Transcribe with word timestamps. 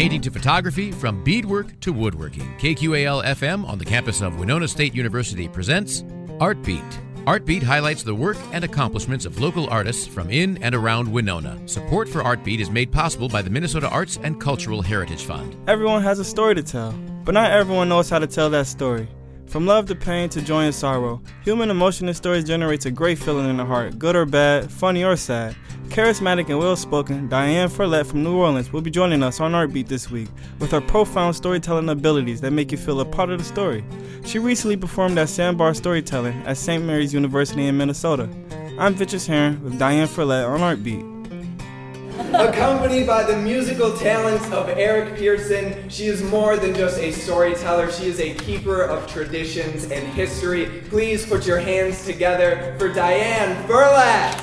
painting 0.00 0.22
to 0.22 0.30
photography, 0.30 0.90
from 0.90 1.22
beadwork 1.22 1.78
to 1.78 1.92
woodworking. 1.92 2.56
KQAL 2.56 3.22
FM 3.22 3.68
on 3.68 3.76
the 3.76 3.84
campus 3.84 4.22
of 4.22 4.38
Winona 4.38 4.66
State 4.66 4.94
University 4.94 5.46
presents 5.46 6.04
Art 6.40 6.62
Beat. 6.62 6.82
Art 7.26 7.44
Beat 7.44 7.62
highlights 7.62 8.02
the 8.02 8.14
work 8.14 8.38
and 8.54 8.64
accomplishments 8.64 9.26
of 9.26 9.38
local 9.38 9.68
artists 9.68 10.06
from 10.06 10.30
in 10.30 10.56
and 10.62 10.74
around 10.74 11.06
Winona. 11.12 11.60
Support 11.68 12.08
for 12.08 12.22
Art 12.22 12.42
Beat 12.42 12.60
is 12.60 12.70
made 12.70 12.90
possible 12.90 13.28
by 13.28 13.42
the 13.42 13.50
Minnesota 13.50 13.90
Arts 13.90 14.18
and 14.22 14.40
Cultural 14.40 14.80
Heritage 14.80 15.24
Fund. 15.24 15.54
Everyone 15.68 16.02
has 16.02 16.18
a 16.18 16.24
story 16.24 16.54
to 16.54 16.62
tell, 16.62 16.92
but 17.26 17.32
not 17.32 17.50
everyone 17.50 17.90
knows 17.90 18.08
how 18.08 18.20
to 18.20 18.26
tell 18.26 18.48
that 18.48 18.68
story. 18.68 19.06
From 19.50 19.66
love 19.66 19.86
to 19.86 19.96
pain 19.96 20.28
to 20.28 20.40
joy 20.40 20.66
and 20.66 20.74
sorrow, 20.74 21.20
human 21.42 21.70
emotion 21.70 22.06
in 22.06 22.14
stories 22.14 22.44
generates 22.44 22.86
a 22.86 22.90
great 22.92 23.18
feeling 23.18 23.50
in 23.50 23.56
the 23.56 23.64
heart, 23.64 23.98
good 23.98 24.14
or 24.14 24.24
bad, 24.24 24.70
funny 24.70 25.02
or 25.02 25.16
sad. 25.16 25.56
Charismatic 25.88 26.48
and 26.50 26.60
well 26.60 26.76
spoken, 26.76 27.28
Diane 27.28 27.68
Ferlatte 27.68 28.06
from 28.06 28.22
New 28.22 28.36
Orleans 28.36 28.72
will 28.72 28.80
be 28.80 28.92
joining 28.92 29.24
us 29.24 29.40
on 29.40 29.56
Art 29.56 29.72
Beat 29.72 29.88
this 29.88 30.08
week 30.08 30.28
with 30.60 30.70
her 30.70 30.80
profound 30.80 31.34
storytelling 31.34 31.88
abilities 31.88 32.40
that 32.42 32.52
make 32.52 32.70
you 32.70 32.78
feel 32.78 33.00
a 33.00 33.04
part 33.04 33.30
of 33.30 33.38
the 33.38 33.44
story. 33.44 33.84
She 34.24 34.38
recently 34.38 34.76
performed 34.76 35.18
at 35.18 35.28
Sandbar 35.28 35.74
Storytelling 35.74 36.40
at 36.46 36.56
St. 36.56 36.84
Mary's 36.84 37.12
University 37.12 37.66
in 37.66 37.76
Minnesota. 37.76 38.28
I'm 38.78 38.94
Vitchus 38.94 39.26
Heron 39.26 39.64
with 39.64 39.80
Diane 39.80 40.06
Ferlatte 40.06 40.48
on 40.48 40.60
Art 40.60 40.84
Beat. 40.84 41.09
Accompanied 42.20 43.06
by 43.06 43.24
the 43.24 43.36
musical 43.36 43.96
talents 43.96 44.44
of 44.52 44.68
Eric 44.68 45.16
Pearson, 45.16 45.88
she 45.88 46.06
is 46.06 46.22
more 46.22 46.58
than 46.58 46.74
just 46.74 46.98
a 46.98 47.12
storyteller, 47.12 47.90
she 47.90 48.08
is 48.08 48.20
a 48.20 48.34
keeper 48.34 48.82
of 48.82 49.10
traditions 49.10 49.84
and 49.84 50.06
history. 50.08 50.82
Please 50.90 51.24
put 51.24 51.46
your 51.46 51.58
hands 51.58 52.04
together 52.04 52.76
for 52.78 52.92
Diane 52.92 53.66
Ferlatte. 53.66 54.36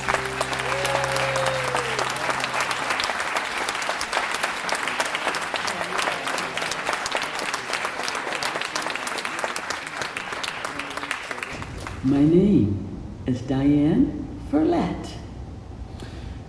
My 12.04 12.24
name 12.24 12.88
is 13.28 13.42
Diane 13.42 14.28
Ferlatte. 14.52 15.27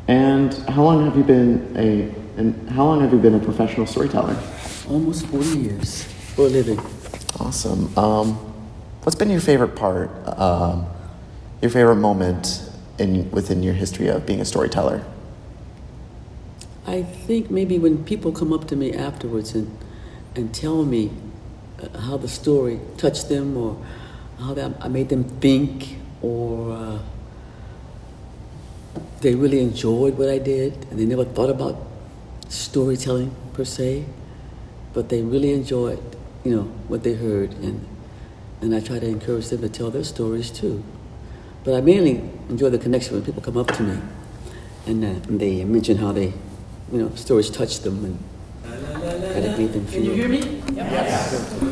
And 0.08 0.54
how 0.70 0.84
long 0.84 1.04
have 1.04 1.16
you 1.16 1.22
been 1.22 1.74
a 1.76 2.14
and 2.38 2.70
how 2.70 2.84
long 2.84 3.00
have 3.02 3.12
you 3.12 3.18
been 3.18 3.34
a 3.34 3.38
professional 3.38 3.86
storyteller? 3.86 4.36
Almost 4.88 5.26
40 5.26 5.58
years 5.58 6.04
for 6.04 6.42
a 6.42 6.48
living. 6.48 6.78
Awesome. 7.38 7.96
Um, 7.98 8.34
what's 9.02 9.16
been 9.16 9.28
your 9.28 9.40
favorite 9.40 9.76
part, 9.76 10.10
um, 10.38 10.86
your 11.60 11.70
favorite 11.70 11.96
moment 11.96 12.70
in 12.98 13.30
within 13.32 13.62
your 13.62 13.74
history 13.74 14.08
of 14.08 14.24
being 14.24 14.40
a 14.40 14.44
storyteller? 14.44 15.04
I 16.86 17.02
think 17.02 17.50
maybe 17.50 17.78
when 17.78 18.02
people 18.04 18.32
come 18.32 18.52
up 18.52 18.66
to 18.68 18.76
me 18.76 18.94
afterwards 18.94 19.54
and, 19.54 19.76
and 20.34 20.54
tell 20.54 20.86
me 20.86 21.10
uh, 21.82 22.00
how 22.00 22.16
the 22.16 22.28
story 22.28 22.80
touched 22.96 23.28
them 23.28 23.58
or 23.58 23.76
how 24.38 24.54
that 24.54 24.72
I 24.80 24.88
made 24.88 25.10
them 25.10 25.24
think 25.24 25.98
or 26.22 26.72
uh, 26.72 26.98
they 29.20 29.34
really 29.34 29.60
enjoyed 29.60 30.16
what 30.16 30.28
I 30.28 30.38
did 30.38 30.72
and 30.90 30.98
they 30.98 31.06
never 31.06 31.24
thought 31.24 31.50
about 31.50 31.76
storytelling 32.48 33.34
per 33.52 33.64
se, 33.64 34.04
but 34.94 35.08
they 35.08 35.22
really 35.22 35.52
enjoyed, 35.52 36.02
you 36.44 36.54
know, 36.54 36.62
what 36.88 37.02
they 37.02 37.14
heard 37.14 37.52
and 37.62 37.86
and 38.60 38.74
I 38.74 38.80
try 38.80 38.98
to 38.98 39.06
encourage 39.06 39.48
them 39.48 39.60
to 39.60 39.68
tell 39.68 39.90
their 39.90 40.02
stories 40.02 40.50
too. 40.50 40.82
But 41.64 41.74
I 41.74 41.80
mainly 41.80 42.22
enjoy 42.48 42.70
the 42.70 42.78
connection 42.78 43.14
when 43.14 43.24
people 43.24 43.42
come 43.42 43.56
up 43.56 43.68
to 43.68 43.82
me 43.82 44.00
and, 44.86 45.04
uh, 45.04 45.08
and 45.28 45.38
they 45.40 45.64
mention 45.64 45.98
how 45.98 46.12
they, 46.12 46.32
you 46.90 46.98
know, 46.98 47.14
stories 47.14 47.50
touched 47.50 47.84
them 47.84 48.04
and 48.04 48.18
how 48.64 49.38
it 49.38 49.58
made 49.58 49.72
them 49.72 49.86
feel. 49.86 50.02
Can 50.02 50.04
you 50.04 50.12
hear 50.14 50.28
me? 50.28 50.62
Yes. 50.74 51.62
All 51.62 51.68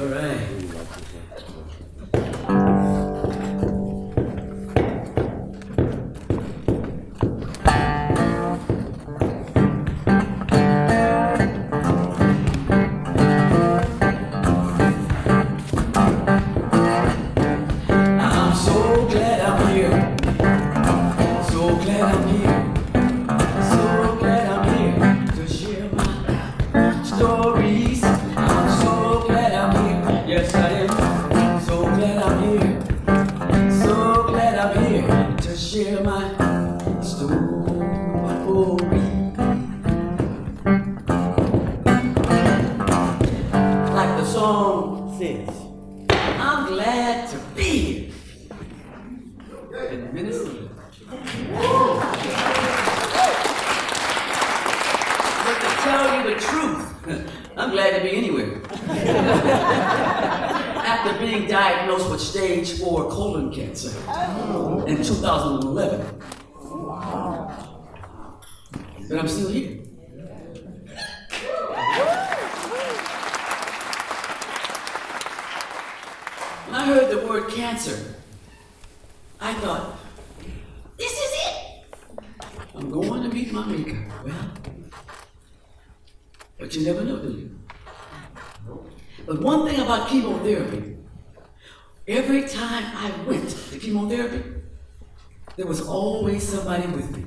When 76.67 76.75
I 76.75 76.85
heard 76.85 77.11
the 77.11 77.19
word 77.27 77.49
cancer, 77.49 78.17
I 79.41 79.55
thought, 79.55 79.99
this 80.99 81.13
is 81.13 81.33
it. 81.47 81.85
I'm 82.75 82.91
going 82.91 83.23
to 83.23 83.29
meet 83.29 83.53
my 83.53 83.65
maker. 83.65 84.05
Well, 84.25 84.51
but 86.59 86.75
you 86.75 86.85
never 86.85 87.05
know, 87.05 87.19
do 87.19 87.29
you? 87.29 87.57
But 89.27 89.41
one 89.41 89.65
thing 89.65 89.79
about 89.79 90.09
chemotherapy, 90.09 90.97
every 92.09 92.49
time 92.49 92.85
I 92.97 93.13
went 93.29 93.49
to 93.49 93.79
chemotherapy, 93.79 94.43
there 95.55 95.67
was 95.67 95.87
always 95.87 96.49
somebody 96.49 96.89
with 96.89 97.17
me. 97.17 97.27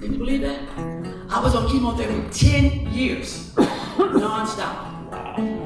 Can 0.00 0.12
you 0.12 0.18
believe 0.18 0.42
that? 0.42 0.60
I 1.30 1.40
was 1.42 1.54
on 1.54 1.66
chemotherapy 1.70 2.28
10 2.30 2.92
years, 2.92 3.54
nonstop. 3.54 5.64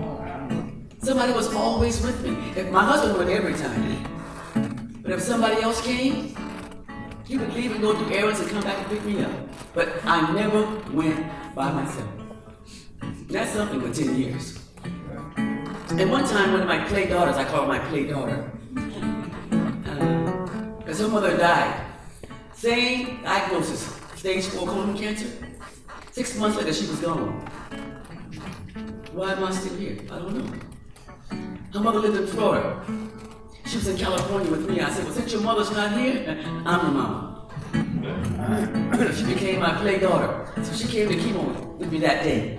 Somebody 1.02 1.32
was 1.32 1.52
always 1.54 2.02
with 2.02 2.22
me. 2.22 2.36
If 2.54 2.70
my 2.70 2.84
husband 2.84 3.16
went 3.16 3.30
every 3.30 3.54
time. 3.54 4.04
But 5.02 5.12
if 5.12 5.22
somebody 5.22 5.62
else 5.62 5.80
came, 5.80 6.36
he 7.26 7.38
would 7.38 7.52
leave 7.54 7.72
and 7.72 7.80
go 7.80 7.94
do 7.94 8.14
errands 8.14 8.40
and 8.40 8.50
come 8.50 8.62
back 8.62 8.78
and 8.78 8.86
pick 8.88 9.04
me 9.04 9.24
up. 9.24 9.32
But 9.72 10.04
I 10.04 10.30
never 10.32 10.62
went 10.92 11.26
by 11.54 11.72
myself. 11.72 12.08
That's 13.28 13.52
something 13.52 13.80
for 13.80 13.92
10 13.92 14.18
years. 14.18 14.58
And 15.36 16.10
one 16.10 16.26
time, 16.26 16.52
one 16.52 16.60
of 16.60 16.68
my 16.68 16.84
play 16.86 17.06
daughters, 17.06 17.36
I 17.36 17.44
call 17.44 17.62
her 17.62 17.68
my 17.68 17.78
play 17.88 18.06
daughter, 18.06 18.52
uh, 19.86 20.76
because 20.78 21.00
her 21.00 21.08
mother 21.08 21.36
died. 21.36 21.80
Same 22.52 23.22
diagnosis, 23.22 23.98
stage 24.16 24.44
4 24.44 24.68
colon 24.68 24.96
cancer. 24.96 25.28
Six 26.12 26.36
months 26.36 26.58
later, 26.58 26.74
she 26.74 26.86
was 26.86 27.00
gone. 27.00 27.40
Why 29.12 29.32
am 29.32 29.44
I 29.44 29.50
still 29.50 29.76
here? 29.76 29.98
I 30.12 30.18
don't 30.18 30.36
know. 30.36 30.69
Her 31.72 31.78
mother 31.78 32.00
lived 32.00 32.16
in 32.16 32.26
Florida. 32.26 32.84
She 33.64 33.76
was 33.76 33.86
in 33.86 33.96
California 33.96 34.50
with 34.50 34.68
me. 34.68 34.80
I 34.80 34.90
said, 34.90 35.04
Well, 35.04 35.14
since 35.14 35.32
your 35.32 35.42
mother's 35.42 35.70
not 35.70 35.92
here, 35.96 36.36
I'm 36.66 36.86
the 36.86 36.92
mama. 36.92 37.46
she 39.16 39.24
became 39.24 39.60
my 39.60 39.74
play 39.74 40.00
daughter. 40.00 40.52
So 40.64 40.74
she 40.74 40.88
came 40.88 41.08
to 41.08 41.14
chemo 41.14 41.76
with 41.76 41.92
me 41.92 42.00
that 42.00 42.24
day. 42.24 42.58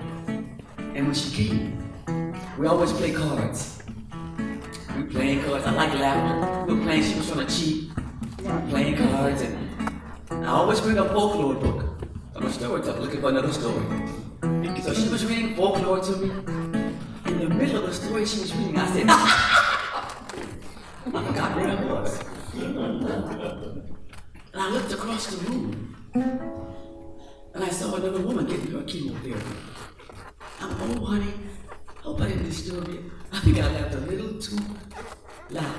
And 0.78 1.08
when 1.08 1.14
she 1.14 1.30
came, 1.30 1.94
we 2.58 2.68
always 2.68 2.94
play 2.94 3.12
cards. 3.12 3.84
We 4.96 5.04
playing 5.04 5.44
cards. 5.44 5.66
I 5.66 5.72
like 5.72 5.94
laughter. 6.00 6.74
We 6.74 6.82
playing, 6.82 7.04
she 7.04 7.18
was 7.18 7.30
trying 7.30 7.46
to 7.46 7.54
cheat. 7.54 7.92
Playing 8.70 8.96
cards. 8.96 9.42
And 9.42 10.46
I 10.46 10.52
always 10.52 10.80
bring 10.80 10.98
a 10.98 11.06
folklore 11.10 11.56
book. 11.56 12.08
I'm 12.34 12.46
a 12.46 12.52
storyteller 12.54 13.02
looking 13.02 13.20
for 13.20 13.28
another 13.28 13.52
story. 13.52 13.86
So 14.82 14.94
she 14.94 15.10
was 15.10 15.26
reading 15.26 15.54
folklore 15.58 16.00
to 16.00 16.16
me. 16.16 16.61
In 17.42 17.50
the 17.50 17.56
middle 17.56 17.78
of 17.78 17.88
the 17.88 17.94
story 17.96 18.24
she 18.24 18.42
was 18.42 18.56
reading, 18.56 18.78
I 18.78 18.86
said, 18.86 19.08
I 19.10 19.16
forgot 21.12 21.56
where. 21.56 21.70
And 24.54 24.62
I 24.62 24.70
looked 24.70 24.94
across 24.94 25.26
the 25.26 25.38
room. 25.50 25.96
And 26.14 27.64
I 27.64 27.70
saw 27.70 27.96
another 27.96 28.22
woman 28.22 28.46
getting 28.46 28.70
her 28.70 28.84
chemotherapy. 28.84 29.56
I'm, 30.60 30.70
oh, 30.82 31.04
honey, 31.04 31.34
hope 31.96 32.22
I 32.22 32.28
didn't 32.28 32.46
disturb 32.46 32.88
you. 32.90 33.12
I 33.34 33.40
think 33.40 33.58
I 33.58 33.72
laughed 33.72 33.96
a 33.96 34.02
little 34.02 34.40
too 34.40 34.60
loud. 35.50 35.76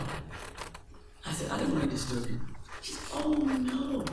I 1.25 1.31
said, 1.31 1.49
I 1.49 1.59
didn't 1.59 1.75
want 1.75 1.85
to 1.85 1.91
disturb 1.91 2.29
you. 2.29 2.41
She 2.81 2.95
said, 2.95 3.23
oh, 3.25 3.35
no, 3.35 4.05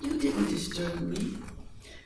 you 0.00 0.20
didn't 0.20 0.50
disturb 0.50 1.00
me. 1.00 1.36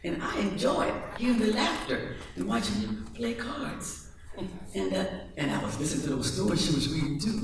And 0.04 0.22
I 0.22 0.38
enjoyed 0.38 0.94
hearing 1.18 1.38
the 1.38 1.52
laughter 1.52 2.16
and 2.36 2.48
watching 2.48 2.80
you 2.80 3.04
play 3.14 3.34
cards. 3.34 4.06
And, 4.36 4.94
uh, 4.94 5.04
and 5.36 5.50
I 5.50 5.62
was 5.62 5.78
listening 5.78 6.04
to 6.04 6.10
those 6.16 6.32
stories 6.32 6.64
she 6.64 6.74
was 6.74 6.92
reading 6.94 7.18
too. 7.18 7.40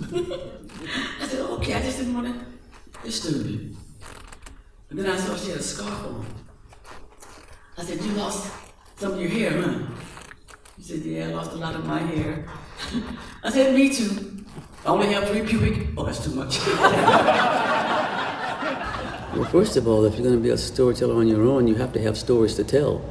I 1.21 1.27
said, 1.27 1.41
okay, 1.41 1.75
I 1.75 1.83
just 1.83 1.99
didn't 1.99 2.15
want 2.15 2.27
to 2.27 3.05
disturb 3.05 3.47
you. 3.47 3.77
And 4.91 4.99
then 4.99 5.11
I 5.11 5.17
saw 5.17 5.37
she 5.37 5.51
had 5.51 5.59
a 5.59 5.63
scarf 5.63 6.05
on. 6.07 6.27
I 7.77 7.83
said, 7.83 8.01
you 8.01 8.13
lost 8.13 8.53
some 8.97 9.13
of 9.13 9.21
your 9.21 9.29
hair, 9.29 9.61
huh? 9.61 9.81
She 10.79 10.83
said, 10.85 11.01
yeah, 11.01 11.29
I 11.29 11.33
lost 11.33 11.53
a 11.53 11.57
lot 11.57 11.75
of 11.75 11.85
my 11.85 11.99
hair. 11.99 12.47
I 13.43 13.51
said, 13.51 13.75
me 13.75 13.93
too. 13.93 14.45
I 14.85 14.89
only 14.91 15.13
have 15.13 15.29
three 15.29 15.43
pubic. 15.43 15.89
Oh, 15.97 16.05
that's 16.05 16.25
too 16.25 16.35
much. 16.35 16.65
well, 19.37 19.45
first 19.51 19.77
of 19.77 19.89
all, 19.89 20.05
if 20.05 20.15
you're 20.15 20.23
going 20.23 20.37
to 20.37 20.43
be 20.43 20.51
a 20.51 20.57
storyteller 20.57 21.17
on 21.17 21.27
your 21.27 21.43
own, 21.43 21.67
you 21.67 21.75
have 21.75 21.93
to 21.95 22.01
have 22.01 22.17
stories 22.17 22.55
to 22.55 22.65
tell. 22.65 23.05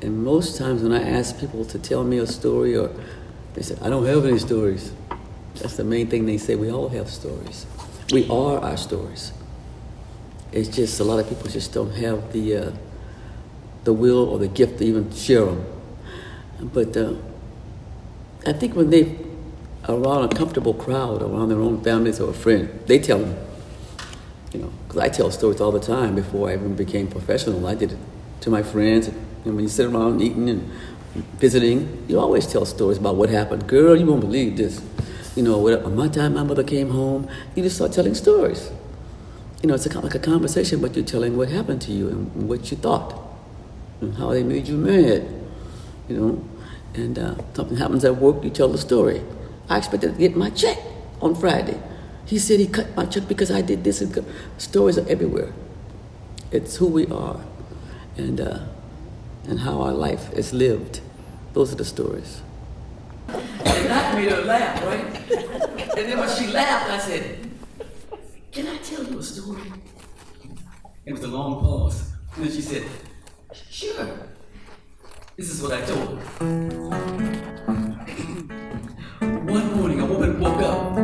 And 0.00 0.22
most 0.22 0.58
times 0.58 0.82
when 0.82 0.92
I 0.92 1.08
ask 1.08 1.40
people 1.40 1.64
to 1.64 1.78
tell 1.78 2.04
me 2.04 2.18
a 2.18 2.26
story, 2.26 2.76
or 2.76 2.90
they 3.54 3.62
said, 3.62 3.78
I 3.82 3.90
don't 3.90 4.06
have 4.06 4.24
any 4.24 4.38
stories. 4.38 4.92
That's 5.56 5.76
the 5.76 5.84
main 5.84 6.08
thing 6.08 6.26
they 6.26 6.38
say. 6.38 6.54
We 6.54 6.70
all 6.70 6.88
have 6.88 7.08
stories. 7.10 7.66
We 8.12 8.28
are 8.28 8.58
our 8.58 8.76
stories. 8.76 9.32
It's 10.50 10.68
just 10.68 11.00
a 11.00 11.04
lot 11.04 11.18
of 11.18 11.28
people 11.28 11.48
just 11.48 11.72
don't 11.72 11.92
have 11.92 12.32
the 12.32 12.56
uh, 12.56 12.72
the 13.84 13.92
will 13.92 14.28
or 14.28 14.38
the 14.38 14.48
gift 14.48 14.78
to 14.78 14.84
even 14.84 15.12
share 15.12 15.46
them. 15.46 15.64
But 16.60 16.96
uh, 16.96 17.14
I 18.46 18.52
think 18.52 18.76
when 18.76 18.90
they 18.90 19.18
are 19.88 19.96
around 19.96 20.32
a 20.32 20.36
comfortable 20.36 20.74
crowd, 20.74 21.22
around 21.22 21.48
their 21.48 21.58
own 21.58 21.82
families 21.82 22.20
or 22.20 22.30
a 22.30 22.34
friend, 22.34 22.80
they 22.86 22.98
tell 22.98 23.18
them. 23.18 23.36
You 24.52 24.60
know, 24.60 24.72
because 24.86 25.00
I 25.00 25.08
tell 25.08 25.30
stories 25.30 25.60
all 25.60 25.72
the 25.72 25.80
time 25.80 26.14
before 26.14 26.50
I 26.50 26.54
even 26.54 26.74
became 26.74 27.08
professional. 27.08 27.66
I 27.66 27.74
did 27.74 27.92
it 27.92 27.98
to 28.42 28.50
my 28.50 28.62
friends. 28.62 29.08
And, 29.08 29.16
when 29.44 29.60
you 29.60 29.68
sit 29.68 29.86
around 29.86 30.20
eating 30.20 30.48
and 30.48 30.70
visiting, 31.14 32.04
you 32.08 32.18
always 32.18 32.46
tell 32.46 32.64
stories 32.64 32.98
about 32.98 33.16
what 33.16 33.28
happened. 33.28 33.66
Girl, 33.66 33.96
you 33.96 34.06
won't 34.06 34.20
believe 34.20 34.56
this. 34.56 34.82
You 35.36 35.42
know, 35.42 35.66
on 35.84 35.96
my 35.96 36.08
time 36.08 36.34
my 36.34 36.42
mother 36.42 36.62
came 36.62 36.90
home, 36.90 37.28
you 37.54 37.62
just 37.62 37.76
start 37.76 37.92
telling 37.92 38.14
stories. 38.14 38.70
You 39.62 39.68
know, 39.68 39.74
it's 39.74 39.86
a, 39.86 40.00
like 40.00 40.14
a 40.14 40.18
conversation, 40.18 40.80
but 40.80 40.96
you're 40.96 41.04
telling 41.04 41.36
what 41.36 41.48
happened 41.48 41.80
to 41.82 41.92
you 41.92 42.08
and 42.08 42.48
what 42.48 42.70
you 42.70 42.76
thought 42.76 43.14
and 44.00 44.14
how 44.16 44.30
they 44.30 44.42
made 44.42 44.68
you 44.68 44.76
mad. 44.76 45.26
You 46.08 46.16
know, 46.16 46.48
and 46.94 47.18
uh, 47.18 47.34
something 47.54 47.76
happens 47.76 48.04
at 48.04 48.16
work, 48.16 48.42
you 48.42 48.50
tell 48.50 48.68
the 48.68 48.78
story. 48.78 49.22
I 49.68 49.78
expected 49.78 50.14
to 50.14 50.18
get 50.18 50.36
my 50.36 50.50
check 50.50 50.78
on 51.20 51.34
Friday. 51.34 51.80
He 52.26 52.38
said 52.38 52.60
he 52.60 52.66
cut 52.66 52.94
my 52.96 53.06
check 53.06 53.28
because 53.28 53.50
I 53.50 53.62
did 53.62 53.84
this. 53.84 54.00
And 54.00 54.24
Stories 54.58 54.98
are 54.98 55.08
everywhere. 55.08 55.52
It's 56.50 56.76
who 56.76 56.86
we 56.88 57.06
are 57.06 57.40
and, 58.16 58.40
uh, 58.40 58.58
and 59.48 59.60
how 59.60 59.80
our 59.82 59.92
life 59.92 60.32
is 60.32 60.52
lived. 60.52 61.00
Those 61.52 61.72
are 61.72 61.76
the 61.76 61.84
stories. 61.84 62.40
And 63.28 63.86
that 63.86 64.14
made 64.14 64.30
her 64.30 64.42
laugh, 64.42 64.84
right? 64.84 65.04
And 65.96 66.08
then 66.08 66.18
when 66.18 66.28
she 66.36 66.46
laughed, 66.48 66.90
I 66.90 66.98
said, 66.98 67.50
Can 68.50 68.66
I 68.66 68.76
tell 68.78 69.04
you 69.04 69.18
a 69.18 69.22
story? 69.22 69.72
It 71.04 71.12
was 71.12 71.24
a 71.24 71.28
long 71.28 71.60
pause. 71.60 72.12
And 72.36 72.44
then 72.46 72.52
she 72.52 72.62
said, 72.62 72.84
Sure. 73.70 74.08
This 75.36 75.50
is 75.50 75.62
what 75.62 75.72
I 75.72 75.80
told 75.84 76.18
her. 76.18 76.24
One 79.20 79.76
morning, 79.76 80.00
a 80.00 80.06
woman 80.06 80.40
woke 80.40 80.62
up. 80.62 80.94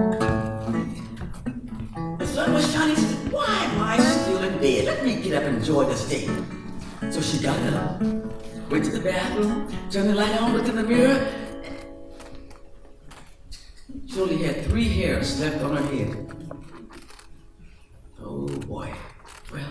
The 2.19 2.27
sun 2.27 2.55
was 2.55 2.73
shining. 2.73 2.97
She 2.97 3.03
said, 3.03 3.33
Why 3.33 3.47
am 3.47 3.83
I 3.83 3.99
still 3.99 4.43
in 4.43 4.59
bed? 4.59 4.85
Let 4.87 5.05
me 5.05 5.21
get 5.23 5.35
up 5.35 5.43
and 5.45 5.59
enjoy 5.59 5.85
this 5.85 6.09
day. 6.09 6.29
So 7.11 7.23
she 7.23 7.39
got 7.39 7.59
up, 7.73 8.03
went 8.71 8.85
to 8.85 8.91
the 8.91 9.01
bathroom, 9.01 9.67
turned 9.91 10.11
the 10.11 10.15
light 10.15 10.41
on, 10.41 10.53
looked 10.53 10.69
in 10.69 10.77
the 10.77 10.83
mirror. 10.83 11.27
She 14.07 14.21
only 14.21 14.37
had 14.37 14.67
three 14.67 14.89
hairs 14.89 15.41
left 15.41 15.63
on 15.65 15.77
her 15.77 15.83
head. 15.83 16.31
Oh 18.21 18.47
boy. 18.47 18.93
Well, 19.51 19.71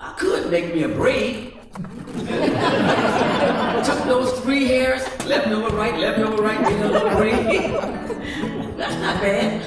I 0.00 0.12
could 0.18 0.50
make 0.50 0.74
me 0.74 0.82
a 0.82 0.88
braid. 0.88 1.54
Took 3.86 4.04
those 4.04 4.40
three 4.40 4.64
hairs, 4.64 5.02
left 5.26 5.48
over 5.48 5.74
right, 5.76 5.96
left 5.98 6.18
over 6.18 6.42
right, 6.42 6.60
made 6.62 6.80
a 6.80 6.88
little 6.88 7.16
braid. 7.16 7.74
That's 8.76 8.96
not 8.96 9.22
bad. 9.22 9.62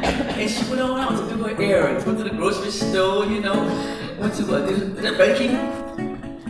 and 0.38 0.50
she 0.50 0.64
went 0.70 0.80
on 0.80 0.98
out 0.98 1.28
to 1.28 1.36
do 1.36 1.42
her 1.44 1.62
errands, 1.62 2.06
went 2.06 2.18
to 2.18 2.24
the 2.24 2.30
grocery 2.30 2.70
store, 2.70 3.26
you 3.26 3.40
know, 3.40 3.98
went 4.20 4.34
to 4.34 4.44
uh, 4.54 4.66
the, 4.66 4.72
the 5.00 5.12
banking. 5.16 5.56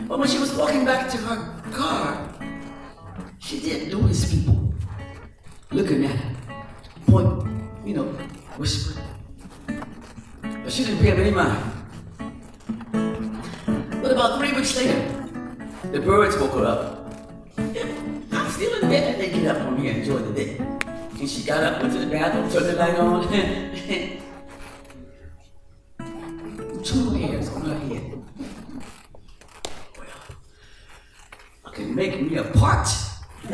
But 0.07 0.19
when 0.19 0.27
she 0.27 0.39
was 0.39 0.53
walking 0.53 0.83
back 0.83 1.09
to 1.11 1.17
her 1.17 1.71
car, 1.71 2.29
she 3.39 3.61
did 3.61 3.93
notice 3.93 4.33
people 4.33 4.73
looking 5.71 6.03
at 6.03 6.11
her, 6.11 6.35
point, 7.07 7.47
you 7.85 7.95
know, 7.95 8.03
whispering. 8.57 9.05
But 10.41 10.71
she 10.71 10.83
didn't 10.83 10.99
pay 10.99 11.11
them 11.11 11.21
any 11.21 11.31
mind. 11.31 11.63
But 14.01 14.11
about 14.11 14.37
three 14.37 14.51
weeks 14.51 14.75
later, 14.75 14.99
the 15.93 16.01
birds 16.01 16.37
woke 16.37 16.51
her 16.53 16.65
up. 16.65 17.13
I'm 17.57 18.49
still 18.51 18.81
in 18.81 18.89
bed 18.89 19.17
they 19.17 19.29
get 19.29 19.55
up 19.55 19.63
from 19.63 19.77
here 19.77 19.93
and 19.93 20.01
enjoy 20.01 20.17
the 20.19 20.33
day. 20.33 20.57
And 20.57 21.29
she 21.29 21.43
got 21.43 21.63
up, 21.63 21.81
went 21.81 21.93
to 21.93 21.99
the 21.99 22.07
bathroom, 22.07 22.51
turned 22.51 22.65
the 22.65 22.73
light 22.73 22.95
on. 22.99 24.21
can 31.81 31.95
make 31.95 32.21
me 32.21 32.37
a 32.37 32.43
part. 32.43 32.87
she 32.87 33.47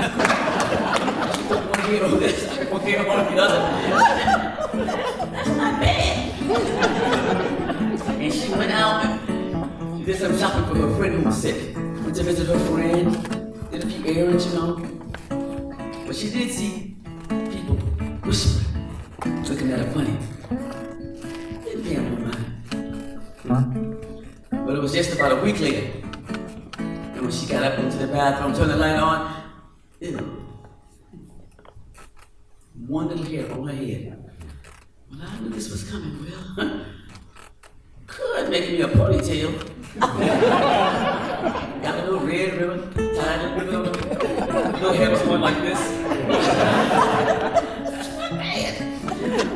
put 1.48 1.62
one 1.70 1.80
hair 1.80 2.04
on 2.06 2.20
this, 2.20 2.60
I 2.60 2.64
one 2.72 2.82
hair 2.82 3.00
on 3.00 3.36
the 3.36 3.42
other. 3.42 3.62
That's 5.32 5.50
not 5.50 5.82
bad. 5.82 6.34
and 8.22 8.34
she 8.34 8.52
went 8.52 8.72
out 8.72 9.28
did 10.06 10.18
some 10.18 10.38
shopping 10.40 10.66
for 10.66 10.76
her 10.88 10.96
friend 10.96 11.16
who 11.16 11.22
was 11.24 11.42
sick. 11.42 11.76
Went 11.76 12.16
to 12.16 12.24
visit 12.24 12.48
her 12.48 12.60
friend, 12.72 13.12
did 13.72 13.84
a 13.84 13.88
few 13.88 14.06
errands, 14.06 14.46
you 14.48 14.54
know. 14.54 14.78
But 16.06 16.16
she 16.16 16.30
did 16.30 16.50
see 16.50 16.96
people 17.28 17.76
whispering, 18.24 19.44
looking 19.44 19.72
at 19.72 19.80
her 19.80 19.92
funny. 19.92 20.18
Didn't 21.66 21.84
pay 21.84 21.96
no 21.96 22.04
mind. 23.50 23.98
But 24.50 24.76
it 24.76 24.82
was 24.82 24.94
just 24.94 25.14
about 25.14 25.32
a 25.34 25.42
week 25.42 25.60
later. 25.60 26.07
And 27.18 27.26
when 27.26 27.34
she 27.36 27.48
got 27.48 27.64
up 27.64 27.80
into 27.80 27.98
the 27.98 28.06
bathroom, 28.06 28.54
turned 28.54 28.70
the 28.70 28.76
light 28.76 28.96
on, 28.96 29.42
ew. 30.00 30.46
One 32.86 33.08
little 33.08 33.26
hair 33.26 33.52
on 33.52 33.68
her 33.68 33.74
head. 33.74 34.24
Well, 35.10 35.22
I 35.24 35.40
knew 35.40 35.50
this 35.50 35.72
was 35.72 35.90
coming, 35.90 36.24
Well, 36.56 36.86
Could 38.06 38.52
make 38.52 38.70
me 38.70 38.82
a 38.82 38.88
ponytail. 38.88 39.52
Got 41.82 41.96
a 41.96 42.04
little 42.04 42.20
red 42.20 42.54
ribbon, 42.54 42.94
tied 43.16 43.66
little, 43.66 43.82
little 43.82 44.94
hair 44.94 45.10
was 45.10 45.22
going 45.24 45.42
like 45.42 45.58
this. 45.58 45.80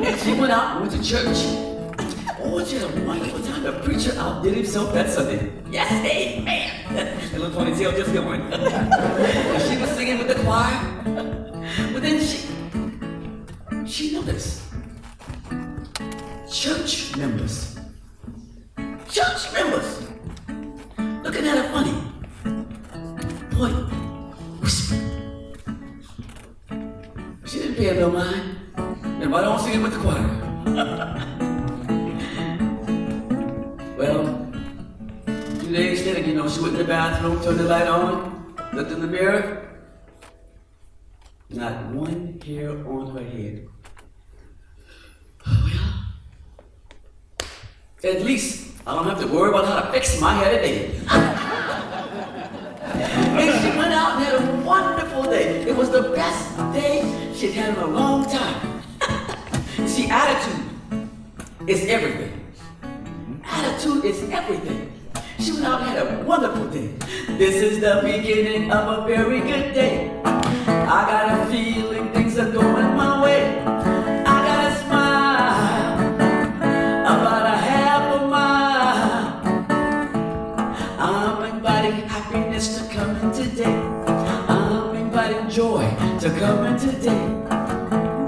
and 0.02 0.20
she 0.20 0.32
went 0.34 0.52
out 0.52 0.72
and 0.72 0.80
went 0.80 1.00
to 1.00 1.08
church. 1.08 1.46
Oh, 2.44 2.58
had 2.58 2.82
a 2.82 3.06
wonderful 3.06 3.40
time. 3.40 3.62
The 3.62 3.72
preacher 3.84 4.18
outdid 4.18 4.54
himself 4.56 4.92
that 4.94 5.08
Sunday. 5.10 5.52
Yes, 5.70 5.92
amen. 6.04 6.81
That 6.94 7.32
little 7.32 7.50
ponytail 7.50 7.96
just 7.96 8.12
going. 8.12 8.40
and 8.52 9.62
she 9.62 9.76
was 9.80 9.90
singing 9.90 10.18
with 10.18 10.28
the 10.28 10.34
choir. 10.42 10.78
But 11.92 12.02
then 12.02 12.20
she, 12.20 12.48
she 13.86 14.12
noticed 14.12 14.62
church 16.50 17.16
members. 17.16 17.78
Church 19.08 19.52
members 19.52 20.02
looking 21.22 21.46
at 21.46 21.58
her 21.58 21.68
funny. 21.72 21.94
Boy. 23.56 23.72
She 27.46 27.58
didn't 27.58 27.74
pay 27.76 27.94
no 27.98 28.10
mind. 28.10 28.56
And 28.76 29.30
why 29.30 29.40
don't 29.42 29.60
sing 29.60 29.74
it 29.74 29.82
with 29.82 29.92
the 29.92 29.98
choir? 30.00 30.26
well, 33.98 34.41
two 35.72 35.78
days 35.78 36.04
later, 36.04 36.20
you 36.20 36.34
know, 36.34 36.46
she 36.48 36.60
went 36.60 36.74
in 36.74 36.80
the 36.80 36.84
bathroom, 36.84 37.42
turned 37.42 37.58
the 37.58 37.64
light 37.64 37.86
on, 37.86 38.54
looked 38.74 38.92
in 38.92 39.00
the 39.00 39.06
mirror. 39.06 39.66
Not 41.48 41.86
one 41.86 42.38
hair 42.44 42.70
on 42.86 43.16
her 43.16 43.24
head. 43.24 43.68
Well, 45.46 45.70
at 48.16 48.22
least 48.22 48.76
I 48.86 48.94
don't 48.94 49.06
have 49.06 49.20
to 49.20 49.26
worry 49.26 49.48
about 49.48 49.64
how 49.64 49.80
to 49.80 49.92
fix 49.92 50.20
my 50.20 50.34
hair 50.34 50.56
today. 50.56 50.94
and 52.82 53.62
she 53.62 53.78
went 53.78 53.94
out 53.94 54.16
and 54.16 54.24
had 54.24 54.34
a 54.42 54.66
wonderful 54.66 55.22
day. 55.24 55.62
It 55.62 55.74
was 55.74 55.88
the 55.90 56.02
best 56.14 56.54
day 56.74 57.00
she'd 57.34 57.52
had 57.52 57.78
in 57.78 57.82
a 57.82 57.86
long 57.86 58.26
time. 58.26 58.82
See, 59.88 60.06
attitude 60.10 60.66
is 61.66 61.86
everything. 61.86 62.32
Attitude 63.44 64.04
is 64.04 64.22
everything. 64.30 65.01
She 65.42 65.50
went 65.50 65.64
out 65.64 65.82
had 65.82 65.98
a 65.98 66.22
wonderful 66.22 66.68
day. 66.68 66.94
This 67.36 67.56
is 67.56 67.80
the 67.80 68.00
beginning 68.04 68.70
of 68.70 69.00
a 69.00 69.06
very 69.08 69.40
good 69.40 69.74
day. 69.74 70.08
I 70.24 71.02
got 71.10 71.36
a 71.36 71.50
feeling 71.50 72.12
things 72.12 72.38
are 72.38 72.48
going 72.48 72.96
my 72.96 73.20
way. 73.20 73.58
I 73.58 74.36
got 74.46 74.70
a 74.70 74.76
smile 74.84 75.98
about 77.16 77.46
a 77.46 77.56
half 77.56 78.22
a 78.22 78.26
mile. 78.28 79.42
I'm 81.00 81.56
inviting 81.56 82.08
happiness 82.08 82.78
to 82.78 82.94
come 82.94 83.16
in 83.16 83.32
today. 83.32 83.82
I'm 84.46 84.94
inviting 84.94 85.50
joy 85.50 85.82
to 86.20 86.30
come 86.38 86.66
in 86.66 86.78
today. 86.78 87.24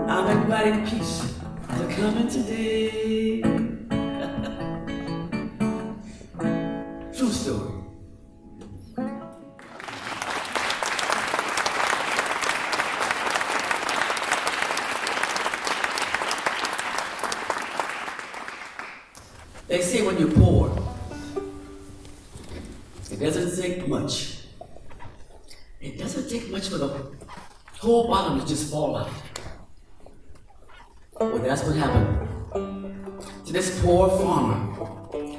I'm 0.08 0.36
inviting 0.36 0.84
peace 0.84 1.32
to 1.78 1.86
come 1.94 2.16
in 2.16 2.28
today. 2.28 3.53
Whole 27.94 28.08
bottom 28.08 28.40
to 28.40 28.44
just 28.44 28.72
fall 28.72 28.96
out. 28.96 29.08
Well, 31.20 31.38
that's 31.38 31.62
what 31.62 31.76
happened 31.76 32.28
to 33.46 33.52
this 33.52 33.80
poor 33.80 34.08
farmer. 34.18 34.58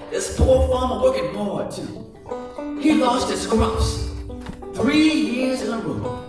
This 0.09 0.37
poor 0.37 0.65
farmer 0.69 1.03
working 1.03 1.33
hard 1.35 1.69
too. 1.69 1.91
He 2.79 2.93
lost 2.93 3.29
his 3.29 3.45
crops 3.45 4.09
three 4.73 5.11
years 5.11 5.63
in 5.63 5.73
a 5.73 5.79
row. 5.79 6.21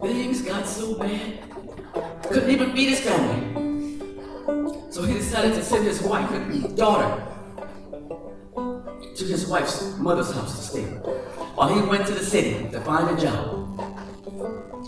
Things 0.00 0.42
got 0.42 0.66
so 0.66 0.98
bad, 0.98 1.38
couldn't 2.24 2.50
even 2.50 2.72
feed 2.72 2.88
his 2.88 3.00
family. 3.00 3.40
So 4.90 5.04
he 5.04 5.14
decided 5.14 5.54
to 5.54 5.62
send 5.62 5.84
his 5.84 6.02
wife 6.02 6.28
and 6.32 6.76
daughter 6.76 7.22
to 9.14 9.24
his 9.24 9.46
wife's 9.46 9.96
mother's 9.98 10.32
house 10.32 10.56
to 10.56 10.62
stay 10.70 11.39
while 11.60 11.74
he 11.74 11.82
went 11.82 12.06
to 12.06 12.14
the 12.14 12.24
city 12.24 12.66
to 12.70 12.80
find 12.80 13.06
a 13.14 13.20
job. 13.20 13.76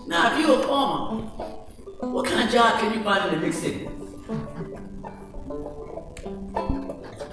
Now, 0.07 0.33
if 0.33 0.39
you're 0.39 0.59
a 0.59 0.63
farmer, 0.63 1.21
what 2.15 2.25
kind 2.25 2.47
of 2.47 2.51
job 2.51 2.79
can 2.79 2.95
you 2.95 3.03
find 3.03 3.31
in 3.31 3.39
the 3.39 3.45
big 3.45 3.53
city? 3.53 3.87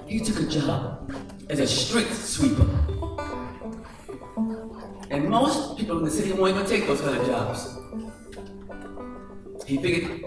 He 0.05 0.19
took 0.19 0.41
a 0.41 0.45
job 0.45 1.11
as 1.49 1.59
a 1.59 1.65
street 1.65 2.09
sweeper. 2.09 2.69
And 5.09 5.27
most 5.27 5.75
people 5.75 5.97
in 5.97 6.05
the 6.05 6.11
city 6.11 6.33
won't 6.33 6.55
even 6.55 6.67
take 6.67 6.85
those 6.85 7.01
kind 7.01 7.17
of 7.17 7.25
jobs. 7.25 7.79
He 9.65 9.77
figured 9.77 10.23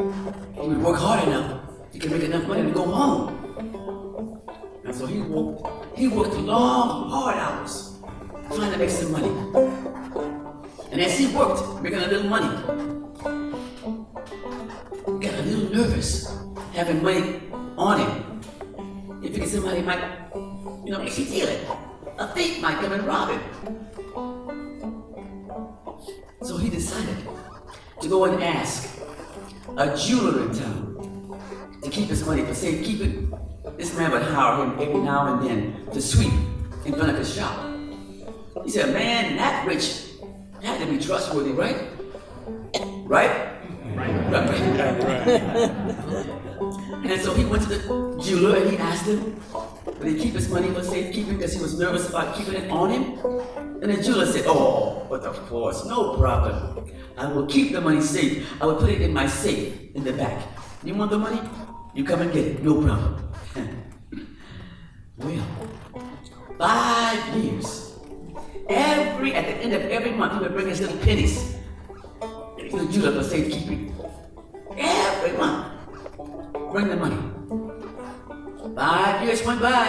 he 0.54 0.60
would 0.60 0.82
work 0.82 0.98
hard 0.98 1.28
enough, 1.28 1.70
he 1.92 2.00
could 2.00 2.10
make 2.10 2.24
enough 2.24 2.48
money 2.48 2.64
to 2.64 2.70
go 2.72 2.84
home. 2.84 4.42
And 4.84 4.92
so 4.92 5.06
he 5.06 5.20
worked, 5.20 5.96
he 5.96 6.08
worked 6.08 6.34
long, 6.34 7.10
hard 7.10 7.36
hours, 7.36 7.93
trying 8.52 8.72
to 8.72 8.78
make 8.78 8.90
some 8.90 9.12
money. 9.12 9.30
And 10.90 11.00
as 11.00 11.18
he 11.18 11.26
worked, 11.34 11.82
making 11.82 12.00
a 12.00 12.06
little 12.06 12.28
money, 12.28 12.48
he 15.06 15.26
got 15.26 15.34
a 15.34 15.42
little 15.42 15.74
nervous 15.74 16.34
having 16.72 17.02
money 17.02 17.40
on 17.76 18.00
him. 18.00 18.42
He 19.22 19.28
figured 19.28 19.48
somebody 19.48 19.82
might, 19.82 20.02
you 20.84 20.90
know, 20.92 21.00
actually 21.00 21.24
steal 21.24 21.48
it. 21.48 21.66
A 22.18 22.28
thief 22.28 22.60
might 22.60 22.78
come 22.80 22.92
and 22.92 23.04
rob 23.04 23.30
him. 23.30 23.40
So 26.42 26.56
he 26.58 26.68
decided 26.68 27.16
to 28.00 28.08
go 28.08 28.24
and 28.24 28.42
ask 28.42 29.00
a 29.76 29.96
jeweler 29.96 30.42
in 30.42 30.54
town 30.54 31.40
to 31.82 31.90
keep 31.90 32.08
his 32.08 32.24
money 32.26 32.44
for 32.44 32.54
safekeeping. 32.54 33.32
This 33.76 33.96
man 33.96 34.12
would 34.12 34.22
hire 34.22 34.64
him 34.64 34.72
every 34.80 35.00
now 35.00 35.34
and 35.34 35.48
then 35.48 35.86
to 35.92 36.00
sweep 36.00 36.32
in 36.84 36.92
front 36.94 37.10
of 37.10 37.18
his 37.18 37.34
shop. 37.34 37.63
He 38.64 38.70
said, 38.70 38.94
man, 38.94 39.36
that 39.36 39.66
rich 39.66 40.06
You 40.60 40.68
had 40.68 40.80
to 40.80 40.86
be 40.86 40.98
trustworthy, 40.98 41.52
right? 41.52 41.76
Right? 43.04 43.50
Right. 43.94 44.28
right. 44.34 45.28
and 47.04 47.20
so 47.20 47.34
he 47.34 47.44
went 47.44 47.62
to 47.64 47.68
the 47.68 48.22
jeweler 48.24 48.56
and 48.56 48.70
he 48.70 48.76
asked 48.78 49.06
him, 49.06 49.40
would 49.84 50.06
he 50.08 50.18
keep 50.18 50.34
his 50.34 50.48
money 50.48 50.70
for 50.70 50.82
safekeeping 50.82 51.36
because 51.36 51.52
he 51.52 51.60
was 51.60 51.78
nervous 51.78 52.08
about 52.08 52.34
keeping 52.34 52.54
it 52.54 52.70
on 52.70 52.90
him? 52.90 53.18
And 53.82 53.92
the 53.92 54.02
jeweler 54.02 54.26
said, 54.26 54.44
oh, 54.46 55.06
but 55.10 55.20
of 55.24 55.36
course, 55.46 55.84
no 55.84 56.16
problem. 56.16 56.90
I 57.18 57.30
will 57.30 57.46
keep 57.46 57.72
the 57.72 57.80
money 57.80 58.00
safe. 58.00 58.50
I 58.60 58.66
will 58.66 58.76
put 58.76 58.88
it 58.88 59.02
in 59.02 59.12
my 59.12 59.26
safe 59.26 59.94
in 59.94 60.02
the 60.02 60.14
back. 60.14 60.42
You 60.82 60.94
want 60.94 61.10
the 61.10 61.18
money? 61.18 61.40
You 61.94 62.02
come 62.04 62.22
and 62.22 62.32
get 62.32 62.46
it, 62.46 62.62
no 62.62 62.82
problem. 62.82 63.30
well, 65.18 65.46
five 66.58 67.36
years. 67.36 67.83
Every, 68.68 69.34
at 69.34 69.44
the 69.46 69.54
end 69.62 69.72
of 69.72 69.82
every 69.82 70.12
month, 70.12 70.34
he 70.34 70.38
would 70.40 70.52
bring 70.52 70.68
his 70.68 70.80
little 70.80 70.98
pennies 70.98 71.54
the 72.76 72.92
jeweler 72.92 73.22
for 73.22 73.28
safekeeping. 73.28 73.94
Every 74.76 75.38
month. 75.38 75.72
Bring 76.72 76.88
the 76.88 76.96
money. 76.96 77.18
Five 78.74 79.22
years 79.22 79.44
went 79.46 79.62
by, 79.62 79.86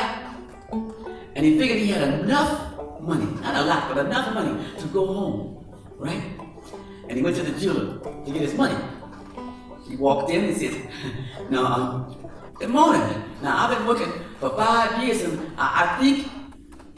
and 1.36 1.46
he 1.46 1.58
figured 1.58 1.80
he 1.80 1.88
had 1.88 2.20
enough 2.22 3.02
money, 3.02 3.26
not 3.42 3.56
a 3.56 3.66
lot, 3.66 3.90
but 3.90 4.06
enough 4.06 4.34
money 4.34 4.64
to 4.78 4.86
go 4.88 5.08
home, 5.08 5.66
right? 5.98 6.22
And 7.10 7.18
he 7.18 7.24
went 7.24 7.36
to 7.38 7.44
the 7.44 7.60
jeweler 7.60 7.98
to 8.00 8.32
get 8.32 8.42
his 8.42 8.54
money. 8.54 8.78
He 9.90 9.96
walked 9.96 10.30
in 10.30 10.46
and 10.46 10.58
said, 10.58 10.90
"No, 11.50 11.66
um, 11.66 12.16
good 12.56 12.70
morning. 12.70 13.02
Now 13.42 13.66
I've 13.66 13.78
been 13.78 13.88
working 13.88 14.12
for 14.40 14.50
five 14.52 15.04
years, 15.04 15.24
and 15.24 15.52
I, 15.58 15.98
I 15.98 16.02
think 16.02 16.30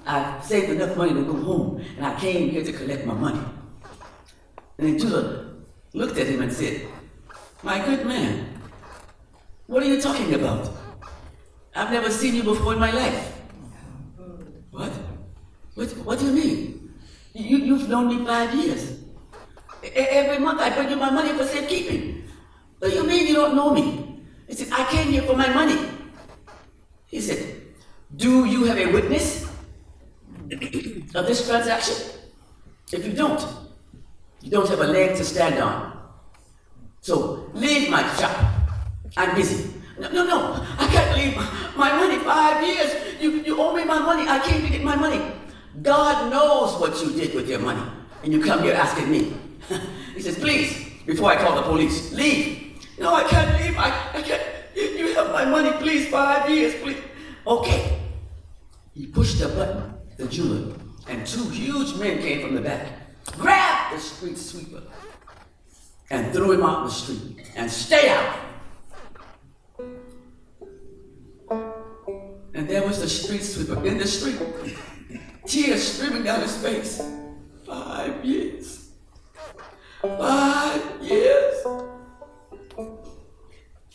I've 0.08 0.44
saved 0.44 0.70
enough 0.70 0.96
money 0.96 1.14
to 1.14 1.24
go 1.24 1.34
home, 1.34 1.84
and 1.98 2.06
I 2.06 2.20
came 2.20 2.50
here 2.50 2.64
to 2.64 2.72
collect 2.72 3.06
my 3.06 3.14
money." 3.14 3.44
And 4.78 4.94
the 4.94 5.00
jeweler 5.00 5.56
looked 5.94 6.18
at 6.18 6.28
him 6.28 6.42
and 6.42 6.52
said, 6.52 6.88
"My 7.64 7.84
good 7.86 8.06
man, 8.06 8.62
what 9.68 9.84
are 9.84 9.88
you 9.88 10.02
talking 10.02 10.34
about?" 10.34 10.72
I've 11.76 11.92
never 11.92 12.10
seen 12.10 12.34
you 12.34 12.44
before 12.44 12.74
in 12.74 12.80
my 12.80 12.92
life. 12.92 13.34
What? 14.72 14.92
What, 15.76 15.90
what 15.98 16.20
do 16.20 16.26
you 16.26 16.32
mean? 16.34 16.94
You, 17.34 17.58
you've 17.58 17.88
known 17.88 18.08
me 18.08 18.26
five 18.26 18.54
years. 18.56 19.04
Every 19.84 20.40
month 20.44 20.60
I 20.60 20.74
bring 20.74 20.90
you 20.90 20.96
my 20.96 21.12
money 21.12 21.34
for 21.38 21.46
safekeeping. 21.46 22.28
What 22.80 22.92
do 22.92 22.98
you 22.98 23.06
mean 23.06 23.28
you 23.28 23.36
don't 23.36 23.56
know 23.56 23.72
me? 23.72 24.24
He 24.48 24.56
said, 24.56 24.70
I 24.72 24.86
came 24.90 25.12
here 25.12 25.22
for 25.22 25.36
my 25.36 25.54
money. 25.54 25.78
He 27.06 27.22
said, 27.22 27.62
Do 28.16 28.46
you 28.46 28.66
have 28.66 28.78
a 28.78 28.92
witness 28.92 29.47
of 31.16 31.28
this 31.28 31.48
transaction? 31.48 31.96
If 32.92 33.06
you 33.06 33.14
don't, 33.14 33.46
you 34.42 34.52
don't 34.52 34.70
have 34.70 34.80
a 34.80 34.88
leg 34.88 35.18
to 35.18 35.24
stand 35.24 35.60
on. 35.60 35.98
So 37.02 37.50
leave 37.54 37.90
my 37.90 38.04
shop. 38.16 38.36
I'm 39.18 39.36
busy. 39.36 39.74
No, 40.00 40.12
no, 40.12 40.24
no. 40.26 40.66
I 40.78 40.88
can't 40.88 41.18
leave 41.18 41.36
my 41.76 41.92
money 41.98 42.18
five 42.20 42.64
years. 42.66 42.94
You, 43.20 43.32
you 43.42 43.60
owe 43.60 43.76
me 43.76 43.84
my 43.84 44.00
money. 44.00 44.28
I 44.28 44.40
came 44.48 44.62
to 44.62 44.70
get 44.70 44.84
my 44.84 44.96
money. 44.96 45.22
God 45.82 46.32
knows 46.32 46.80
what 46.80 47.02
you 47.02 47.12
did 47.12 47.34
with 47.36 47.50
your 47.50 47.60
money. 47.60 47.82
And 48.24 48.32
you 48.32 48.44
come 48.44 48.64
here 48.64 48.74
asking 48.74 49.12
me. 49.12 49.34
he 50.16 50.22
says, 50.22 50.38
please, 50.38 50.92
before 51.06 51.32
I 51.32 51.36
call 51.36 51.56
the 51.56 51.64
police, 51.64 52.14
leave. 52.14 52.88
No, 53.00 53.14
I 53.14 53.24
can't 53.24 53.62
leave. 53.62 53.78
I, 53.78 53.90
I 54.14 54.22
can't. 54.22 54.44
You 54.76 55.14
have 55.16 55.32
my 55.32 55.46
money, 55.46 55.72
please. 55.80 56.08
Five 56.10 56.50
years, 56.50 56.76
please. 56.82 57.02
Okay. 57.46 58.00
He 58.94 59.06
pushed 59.06 59.40
the 59.40 59.48
button, 59.50 59.94
the 60.18 60.28
jeweler, 60.28 60.76
and 61.08 61.26
two 61.26 61.48
huge 61.50 61.96
men 61.96 62.20
came 62.20 62.42
from 62.42 62.56
the 62.56 62.62
back, 62.62 62.88
grabbed 63.38 63.96
the 63.96 64.00
street 64.00 64.38
sweeper, 64.38 64.84
and 66.10 66.34
threw 66.34 66.52
him 66.54 66.64
out 66.64 66.80
in 66.80 66.86
the 66.86 66.92
street. 66.92 67.48
And 67.56 67.70
stay 67.70 68.10
out. 68.10 68.40
And 72.54 72.68
there 72.68 72.86
was 72.86 73.00
the 73.00 73.10
street 73.10 73.44
sweeper 73.44 73.86
in 73.86 73.98
the 73.98 74.08
street, 74.08 74.40
tears 75.46 75.84
streaming 75.84 76.24
down 76.24 76.42
his 76.42 76.58
face. 76.58 77.02
Five 77.66 78.26
years. 78.26 78.90
Five 80.02 81.02
years. 81.02 81.66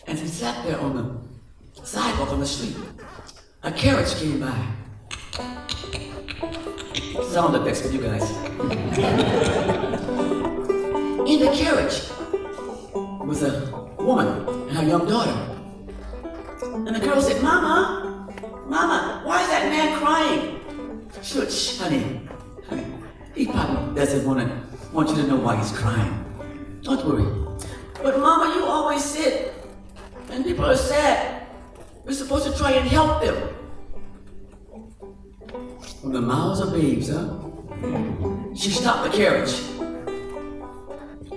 And 0.07 0.19
he 0.19 0.27
sat 0.29 0.65
there 0.65 0.79
on 0.79 0.97
the 1.75 1.87
sidewalk 1.87 2.31
on 2.31 2.41
the 2.41 2.47
street. 2.47 2.77
A 3.63 3.73
carriage 3.73 4.15
came 4.17 4.41
by. 4.41 4.82
Sound 7.33 7.57
effects 7.57 7.81
for 7.81 7.89
you 7.89 8.03
guys. 8.03 8.31
In 11.27 11.41
the 11.41 11.51
carriage 11.55 12.03
was 13.25 13.43
a 13.43 13.71
woman 13.99 14.47
and 14.69 14.77
her 14.77 14.85
young 14.85 15.09
daughter. 15.09 15.31
And 16.63 16.95
the 16.95 17.01
girl 17.01 17.23
said, 17.23 17.43
Mama, 17.43 18.29
Mama, 18.67 19.23
why 19.25 19.43
is 19.43 19.49
that 19.49 19.71
man 19.71 19.99
crying? 19.99 20.61
Shh, 21.23 21.79
honey. 21.79 22.29
honey. 22.69 22.85
He 23.35 23.47
probably 23.47 23.95
doesn't 23.95 24.27
want 24.27 24.41
to 24.41 24.63
want 24.93 25.09
you 25.09 25.17
to 25.17 25.27
know 25.27 25.37
why 25.37 25.57
he's 25.57 25.73
crying. 25.73 26.13
Don't 26.83 27.07
worry. 27.07 27.25
But 28.03 28.19
Mama, 28.19 28.55
you 28.55 28.67
always 28.67 29.03
said 29.03 29.53
when 30.27 30.45
people 30.45 30.67
are 30.67 30.77
sad, 30.77 31.47
we're 32.05 32.13
supposed 32.13 32.45
to 32.53 32.59
try 32.59 32.73
and 32.73 32.87
help 32.87 33.23
them. 33.23 33.62
From 36.01 36.13
the 36.13 36.21
mouths 36.21 36.61
of 36.61 36.73
babes, 36.73 37.09
huh? 37.11 37.39
She 38.55 38.71
stopped 38.71 39.11
the 39.11 39.17
carriage. 39.17 39.55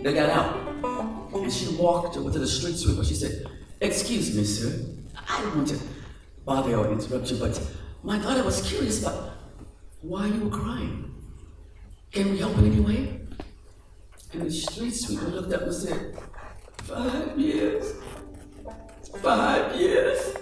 They 0.03 0.13
got 0.13 0.29
out. 0.29 0.65
And 1.33 1.51
she 1.51 1.75
walked 1.75 2.17
over 2.17 2.31
to 2.31 2.39
the 2.39 2.47
street 2.47 2.75
sweeper. 2.75 3.03
She 3.03 3.15
said, 3.15 3.45
Excuse 3.81 4.35
me, 4.35 4.43
sir. 4.43 4.85
I 5.27 5.41
don't 5.41 5.55
want 5.57 5.67
to 5.69 5.79
bother 6.45 6.75
or 6.75 6.91
interrupt 6.91 7.31
you, 7.31 7.37
but 7.37 7.59
my 8.03 8.17
daughter 8.19 8.43
was 8.43 8.61
curious 8.61 9.01
about 9.01 9.33
why 10.01 10.27
you 10.27 10.45
were 10.45 10.55
crying. 10.55 11.13
Can 12.11 12.31
we 12.31 12.37
help 12.37 12.57
in 12.59 12.71
any 12.71 12.79
way? 12.79 13.21
And 14.33 14.43
the 14.43 14.51
street 14.51 14.91
sweeper 14.91 15.27
looked 15.27 15.53
up 15.53 15.63
and 15.63 15.73
said, 15.73 16.17
Five 16.83 17.37
years. 17.37 17.93
Five 19.21 19.75
years. 19.75 20.35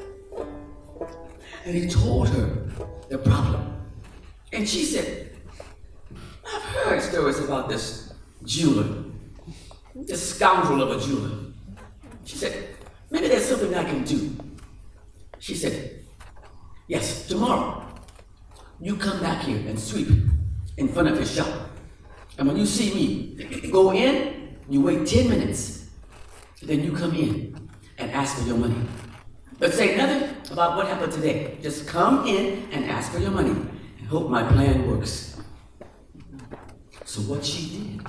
And 1.66 1.76
he 1.76 1.88
told 1.88 2.30
her 2.30 2.63
the 3.10 3.18
problem. 3.18 3.82
And 4.52 4.68
she 4.68 4.84
said, 4.84 5.32
I've 6.46 6.62
heard 6.62 7.02
stories 7.02 7.40
about 7.40 7.70
this 7.70 8.14
jeweler, 8.44 9.06
this 9.96 10.36
scoundrel 10.36 10.82
of 10.82 11.02
a 11.02 11.06
jeweler. 11.06 11.38
She 12.26 12.38
said, 12.38 12.76
maybe 13.10 13.28
there's 13.28 13.46
something 13.46 13.74
I 13.74 13.84
can 13.84 14.04
do. 14.04 14.36
She 15.40 15.56
said, 15.56 16.00
yes, 16.88 17.28
tomorrow 17.28 17.86
you 18.80 18.96
come 18.96 19.20
back 19.20 19.44
here 19.44 19.58
and 19.68 19.80
sweep 19.80 20.10
in 20.78 20.88
front 20.88 21.08
of 21.08 21.18
his 21.18 21.34
shop. 21.34 21.70
And 22.38 22.48
when 22.48 22.58
you 22.58 22.66
see 22.66 22.94
me, 22.94 23.70
go 23.70 23.94
in, 23.94 24.58
you 24.70 24.82
wait 24.82 25.06
10 25.06 25.30
minutes, 25.30 25.90
then 26.62 26.84
you 26.84 26.92
come 26.92 27.14
in 27.16 27.70
and 27.98 28.12
ask 28.12 28.38
for 28.38 28.48
your 28.48 28.58
money. 28.58 28.76
But 29.64 29.74
say 29.74 29.96
nothing 29.96 30.30
about 30.52 30.76
what 30.76 30.88
happened 30.88 31.14
today. 31.14 31.58
Just 31.62 31.88
come 31.88 32.28
in 32.28 32.68
and 32.74 32.84
ask 32.84 33.14
for 33.14 33.20
your 33.20 33.32
money 33.32 33.52
and 33.52 34.08
hope 34.10 34.30
my 34.30 34.44
plan 34.44 34.92
works. 34.92 35.38
So 37.06 37.22
what 37.22 37.46
she 37.46 37.96
did, 37.96 38.08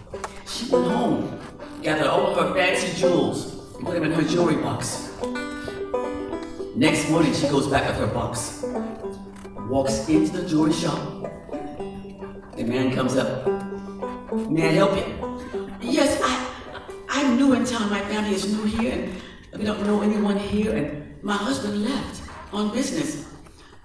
she 0.49 0.69
went 0.69 0.89
home, 0.89 1.39
gathered 1.81 2.09
all 2.09 2.27
of 2.27 2.37
her 2.37 2.55
fancy 2.55 3.01
jewels, 3.01 3.77
and 3.77 3.87
put 3.87 3.95
them 3.95 4.03
in 4.03 4.11
her 4.11 4.25
jewelry 4.25 4.57
box. 4.57 5.13
Next 6.75 7.09
morning, 7.09 7.33
she 7.33 7.47
goes 7.47 7.69
back 7.69 7.87
with 7.87 7.99
her 7.99 8.13
box, 8.13 8.65
walks 9.71 10.09
into 10.09 10.37
the 10.37 10.49
jewelry 10.49 10.73
shop. 10.73 10.99
The 12.57 12.65
man 12.65 12.93
comes 12.93 13.15
up. 13.15 13.47
May 14.51 14.71
I 14.71 14.73
help 14.73 14.97
you? 14.97 15.39
Yes, 15.81 16.21
I, 16.21 16.51
I'm 17.09 17.37
new 17.37 17.53
in 17.53 17.65
town. 17.65 17.91
My 17.91 18.01
family 18.01 18.35
is 18.35 18.53
new 18.53 18.65
here, 18.65 19.09
and 19.53 19.61
we 19.61 19.65
don't 19.65 19.87
know 19.87 20.03
anyone 20.03 20.37
here. 20.37 20.75
And 20.75 21.04
my 21.25 21.35
husband 21.35 21.85
left 21.85 22.23
on 22.53 22.71
business, 22.71 23.27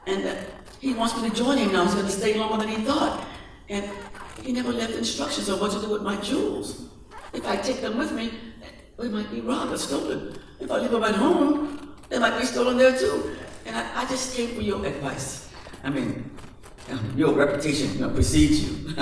and 0.06 0.28
uh, 0.28 0.36
he 0.80 0.94
wants 0.94 1.20
me 1.20 1.30
to 1.30 1.36
join 1.36 1.58
him 1.58 1.72
now. 1.72 1.86
He's 1.86 1.94
going 1.96 2.06
to 2.06 2.12
stay 2.12 2.38
longer 2.38 2.58
than 2.58 2.68
he 2.68 2.84
thought, 2.84 3.26
and 3.70 3.90
he 4.44 4.52
never 4.52 4.72
left 4.72 4.94
instructions 4.94 5.50
on 5.50 5.60
what 5.60 5.72
to 5.72 5.80
do 5.80 5.90
with 5.90 6.02
my 6.02 6.18
jewels. 6.18 6.90
If 7.34 7.48
I 7.48 7.56
take 7.56 7.80
them 7.82 7.98
with 7.98 8.12
me, 8.12 8.32
they 8.98 9.08
might 9.08 9.32
be 9.32 9.40
robbed 9.40 9.72
or 9.72 9.78
stolen. 9.78 10.38
If 10.60 10.70
I 10.70 10.80
leave 10.80 10.92
them 10.92 11.04
at 11.04 11.16
home, 11.16 11.96
they 12.10 12.20
might 12.20 12.38
be 12.38 12.46
stolen 12.46 12.78
there 12.78 12.98
too. 12.98 13.38
And 13.66 13.76
I, 13.76 14.02
I 14.02 14.06
just 14.06 14.36
came 14.36 14.56
for 14.56 14.62
your 14.62 14.86
advice. 14.86 15.50
I 15.84 15.90
mean, 15.90 16.30
um, 16.92 17.14
your 17.16 17.34
reputation 17.34 17.94
you 17.94 18.00
know, 18.02 18.10
precedes 18.10 18.64
you. 18.64 18.88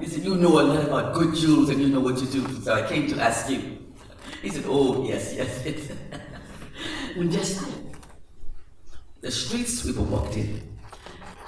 he 0.00 0.06
said, 0.08 0.24
You 0.24 0.34
know 0.36 0.58
a 0.58 0.62
lot 0.62 0.84
about 0.84 1.14
good 1.14 1.36
jewels 1.36 1.68
and 1.68 1.80
you 1.80 1.88
know 1.88 2.00
what 2.00 2.20
you 2.20 2.26
do. 2.26 2.48
So 2.62 2.74
I 2.74 2.88
came 2.88 3.06
to 3.08 3.20
ask 3.20 3.48
you. 3.50 3.75
He 4.46 4.52
said, 4.52 4.64
Oh, 4.68 5.02
yes, 5.02 5.34
yes. 5.34 5.62
yes. 5.66 5.90
when 7.16 7.32
just 7.32 7.66
the 9.20 9.28
street 9.28 9.66
sweeper 9.66 10.02
walked 10.02 10.36
in. 10.36 10.62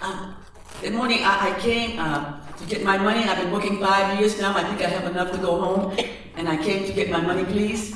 Um, 0.02 0.34
good 0.82 0.94
morning. 0.94 1.20
I, 1.22 1.54
I 1.54 1.60
came 1.60 2.00
uh, 2.00 2.40
to 2.56 2.64
get 2.66 2.82
my 2.82 2.98
money. 2.98 3.22
I've 3.22 3.38
been 3.38 3.52
working 3.52 3.78
five 3.78 4.18
years 4.18 4.40
now. 4.40 4.50
I 4.50 4.64
think 4.64 4.82
I 4.82 4.88
have 4.88 5.08
enough 5.12 5.30
to 5.30 5.38
go 5.38 5.60
home. 5.60 5.96
And 6.34 6.48
I 6.48 6.56
came 6.56 6.86
to 6.86 6.92
get 6.92 7.08
my 7.08 7.20
money, 7.20 7.44
please. 7.44 7.94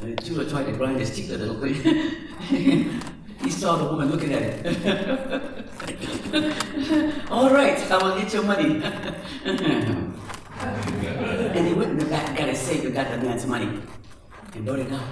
And 0.00 0.20
Judah 0.24 0.50
tried 0.50 0.66
to 0.66 0.72
grind 0.72 0.98
his 0.98 1.14
teeth 1.14 1.30
a 1.30 1.36
little 1.36 1.54
bit. 1.54 1.76
he 3.44 3.50
saw 3.50 3.76
the 3.76 3.84
woman 3.84 4.10
looking 4.10 4.32
at 4.32 4.42
him. 4.42 5.62
All 7.30 7.50
right, 7.50 7.78
I 7.88 8.02
will 8.02 8.18
get 8.18 8.34
your 8.34 8.42
money. 8.42 8.82
and 10.64 11.66
he 11.66 11.74
went 11.74 11.90
in 11.92 11.98
the 11.98 12.06
back 12.68 12.84
and 12.84 12.94
got 12.94 13.10
the 13.10 13.26
man's 13.26 13.46
money 13.46 13.80
and 14.54 14.64
brought 14.64 14.78
it 14.78 14.92
out. 14.92 15.02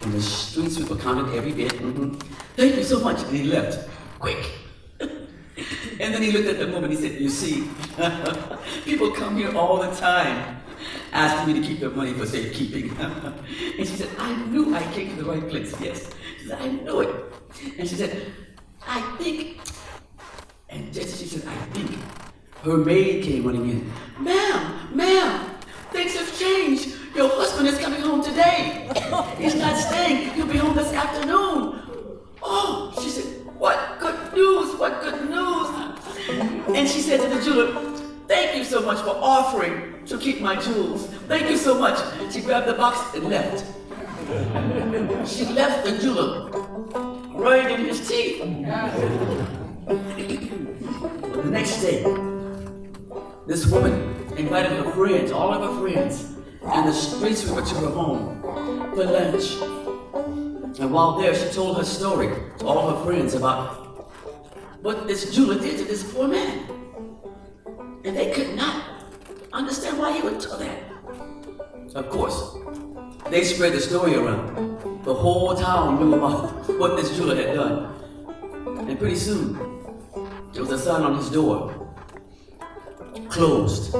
And 0.00 0.12
the 0.12 0.20
street 0.20 0.70
sweeper 0.70 0.96
counted 0.96 1.34
every 1.34 1.52
bit. 1.52 1.72
Mm-hmm. 1.72 2.14
Thank 2.56 2.76
you 2.76 2.82
so 2.82 3.00
much. 3.00 3.22
And 3.22 3.36
he 3.36 3.44
left 3.44 3.88
quick. 4.18 4.50
and 5.00 6.14
then 6.14 6.22
he 6.22 6.32
looked 6.32 6.48
at 6.48 6.58
the 6.58 6.68
woman. 6.68 6.90
He 6.90 6.96
said, 6.96 7.20
You 7.20 7.28
see, 7.28 7.68
people 8.84 9.10
come 9.12 9.36
here 9.36 9.56
all 9.56 9.78
the 9.78 9.94
time 9.96 10.60
asking 11.12 11.54
me 11.54 11.60
to 11.60 11.66
keep 11.66 11.80
their 11.80 11.90
money 11.90 12.12
for 12.12 12.26
safekeeping. 12.26 12.96
and 12.98 13.78
she 13.78 13.96
said, 13.96 14.10
I 14.18 14.34
knew 14.46 14.74
I 14.74 14.82
came 14.92 15.10
to 15.10 15.22
the 15.22 15.30
right 15.30 15.48
place. 15.48 15.74
Yes. 15.80 16.10
She 16.40 16.48
said, 16.48 16.60
I 16.60 16.68
knew 16.68 17.00
it. 17.00 17.24
And 17.78 17.88
she 17.88 17.94
said, 17.94 18.32
I 18.86 19.00
think. 19.18 19.60
And 20.68 20.92
just 20.92 21.08
as 21.08 21.20
she 21.20 21.26
said, 21.26 21.46
I 21.46 21.54
think, 21.74 21.98
her 22.62 22.76
maid 22.76 23.24
came 23.24 23.44
running 23.44 23.68
in. 23.68 23.92
Ma'am, 24.18 24.96
ma'am, 24.96 25.51
things 25.92 26.16
have 26.16 26.38
changed. 26.38 26.96
Your 27.14 27.28
husband 27.28 27.68
is 27.68 27.78
coming 27.78 28.00
home 28.00 28.22
today. 28.22 28.88
He's 29.38 29.54
not 29.54 29.76
staying. 29.76 30.30
He'll 30.30 30.46
be 30.46 30.58
home 30.58 30.74
this 30.74 30.92
afternoon. 30.92 31.82
Oh, 32.42 32.92
she 33.02 33.10
said, 33.10 33.46
what 33.58 33.98
good 34.00 34.32
news, 34.34 34.74
what 34.76 35.02
good 35.02 35.28
news. 35.28 35.68
And 36.76 36.88
she 36.88 37.00
said 37.00 37.20
to 37.20 37.28
the 37.28 37.40
jeweler, 37.44 37.98
thank 38.26 38.56
you 38.56 38.64
so 38.64 38.80
much 38.80 38.98
for 39.00 39.14
offering 39.20 40.04
to 40.06 40.18
keep 40.18 40.40
my 40.40 40.56
jewels. 40.56 41.06
Thank 41.28 41.50
you 41.50 41.56
so 41.56 41.78
much. 41.78 41.98
She 42.32 42.40
grabbed 42.40 42.66
the 42.66 42.74
box 42.74 43.14
and 43.14 43.28
left. 43.28 43.64
She 45.28 45.44
left 45.44 45.84
the 45.84 45.98
jeweler 45.98 46.50
grinding 47.36 47.86
his 47.86 48.08
teeth. 48.08 48.40
The 51.32 51.50
next 51.50 51.80
day, 51.82 52.04
this 53.46 53.66
woman 53.66 54.21
invited 54.36 54.72
her 54.72 54.90
friends, 54.92 55.30
all 55.30 55.52
of 55.52 55.62
her 55.62 55.80
friends, 55.80 56.34
and 56.62 56.88
the 56.88 56.92
street 56.92 57.36
sweeper 57.36 57.62
to 57.62 57.74
her 57.74 57.90
home 57.90 58.42
for 58.94 59.04
lunch. 59.04 59.56
And 60.80 60.92
while 60.92 61.18
there, 61.18 61.34
she 61.34 61.52
told 61.52 61.76
her 61.76 61.84
story 61.84 62.28
to 62.58 62.66
all 62.66 62.96
her 62.96 63.04
friends 63.04 63.34
about 63.34 64.10
what 64.80 65.06
this 65.06 65.34
jeweler 65.34 65.60
did 65.60 65.78
to 65.78 65.84
this 65.84 66.02
poor 66.12 66.28
man. 66.28 66.66
And 68.04 68.16
they 68.16 68.32
could 68.32 68.56
not 68.56 68.84
understand 69.52 69.98
why 69.98 70.12
he 70.12 70.22
would 70.22 70.38
do 70.38 70.48
that. 70.58 70.78
Of 71.94 72.08
course, 72.08 72.56
they 73.28 73.44
spread 73.44 73.74
the 73.74 73.80
story 73.80 74.14
around. 74.14 75.04
The 75.04 75.14
whole 75.14 75.54
town 75.54 76.00
knew 76.00 76.14
about 76.14 76.68
what 76.78 76.96
this 76.96 77.14
jeweler 77.16 77.36
had 77.36 77.54
done. 77.54 77.94
And 78.88 78.98
pretty 78.98 79.16
soon, 79.16 79.54
there 80.52 80.62
was 80.62 80.72
a 80.72 80.78
sign 80.78 81.02
on 81.02 81.16
his 81.16 81.30
door 81.30 81.81
closed. 83.32 83.94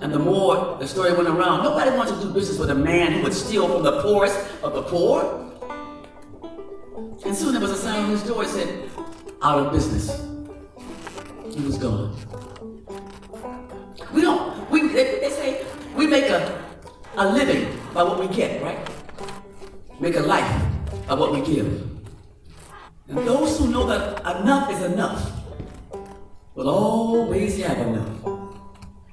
And 0.00 0.12
the 0.12 0.18
more 0.18 0.78
the 0.78 0.88
story 0.88 1.12
went 1.12 1.28
around, 1.28 1.62
nobody 1.62 1.90
wanted 1.90 2.14
to 2.14 2.22
do 2.22 2.32
business 2.32 2.58
with 2.58 2.70
a 2.70 2.74
man 2.74 3.12
who 3.12 3.22
would 3.24 3.34
steal 3.34 3.68
from 3.68 3.82
the 3.82 4.00
poorest 4.00 4.38
of 4.62 4.72
the 4.72 4.82
poor. 4.82 5.44
And 7.26 7.36
soon 7.36 7.52
there 7.52 7.60
was 7.60 7.72
a 7.72 7.76
sign 7.76 8.04
on 8.04 8.10
his 8.10 8.22
door 8.22 8.44
that 8.44 8.50
said, 8.50 8.90
out 9.42 9.66
of 9.66 9.72
business. 9.72 10.24
He 11.54 11.60
was 11.62 11.76
gone. 11.76 12.16
We 14.12 14.22
don't, 14.22 14.70
we, 14.70 14.88
they, 14.88 15.20
they 15.20 15.30
say 15.30 15.66
we 15.94 16.06
make 16.06 16.30
a, 16.30 16.64
a 17.16 17.28
living 17.30 17.78
by 17.92 18.02
what 18.02 18.18
we 18.18 18.34
get, 18.34 18.62
right? 18.62 18.78
Make 20.00 20.16
a 20.16 20.20
life 20.20 20.50
by 21.06 21.14
what 21.14 21.32
we 21.32 21.42
give. 21.42 21.66
And 23.08 23.18
those 23.18 23.58
who 23.58 23.68
know 23.70 23.86
that 23.86 24.20
enough 24.40 24.70
is 24.70 24.82
enough 24.82 25.32
will 26.54 26.70
always 26.70 27.58
have 27.62 27.78
enough. 27.78 28.37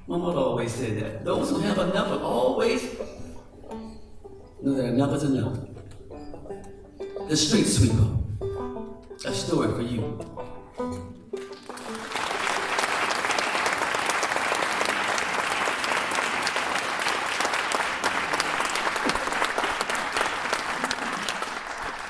My 0.08 0.16
mother 0.16 0.38
always 0.38 0.72
said 0.72 1.00
that. 1.00 1.24
Those 1.24 1.50
who 1.50 1.58
have 1.60 1.78
enough 1.78 2.22
always 2.22 2.96
know 4.62 4.74
that 4.74 4.84
enough 4.84 5.16
is 5.16 5.24
enough. 5.24 5.58
The 7.28 7.36
street 7.36 7.64
sweeper. 7.64 8.16
A 9.24 9.32
story 9.34 9.72
for 9.74 9.82
you. 9.82 10.20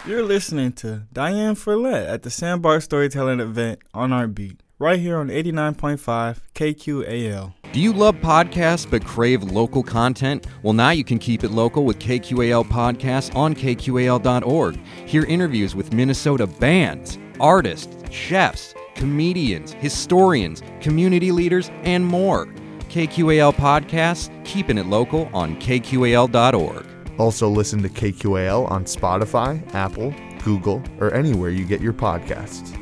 You're 0.06 0.22
listening 0.22 0.72
to 0.72 1.04
Diane 1.14 1.54
Ferlatte 1.54 2.09
at 2.09 2.22
the 2.22 2.30
Sandbar 2.30 2.80
Storytelling 2.82 3.40
event 3.40 3.80
on 3.94 4.12
Art 4.12 4.35
Beat, 4.35 4.61
right 4.78 5.00
here 5.00 5.16
on 5.16 5.28
89.5 5.28 6.40
KQAL. 6.54 7.54
Do 7.77 7.83
you 7.83 7.93
love 7.93 8.17
podcasts 8.23 8.91
but 8.91 9.05
crave 9.05 9.43
local 9.43 9.83
content? 9.83 10.47
Well, 10.62 10.73
now 10.73 10.93
you 10.93 11.05
can 11.05 11.19
keep 11.19 11.45
it 11.45 11.51
local 11.51 11.85
with 11.85 11.99
KQAL 11.99 12.65
Podcasts 12.65 13.37
on 13.37 13.55
KQAL.org. 13.55 14.79
Hear 15.05 15.25
interviews 15.27 15.75
with 15.75 15.93
Minnesota 15.93 16.47
bands, 16.47 17.19
artists, 17.39 17.95
chefs, 18.11 18.75
comedians, 18.95 19.75
historians, 19.75 20.62
community 20.81 21.31
leaders, 21.31 21.71
and 21.83 22.03
more. 22.03 22.47
KQAL 22.89 23.53
Podcasts, 23.53 24.31
keeping 24.47 24.79
it 24.79 24.87
local 24.87 25.29
on 25.35 25.55
KQAL.org. 25.57 26.87
Also, 27.19 27.47
listen 27.47 27.83
to 27.83 27.91
KQAL 27.91 28.71
on 28.71 28.87
Spotify, 28.87 29.62
Apple, 29.75 30.15
Google, 30.43 30.83
or 30.99 31.12
anywhere 31.12 31.51
you 31.51 31.67
get 31.67 31.83
your 31.83 31.93
podcasts. 31.93 32.73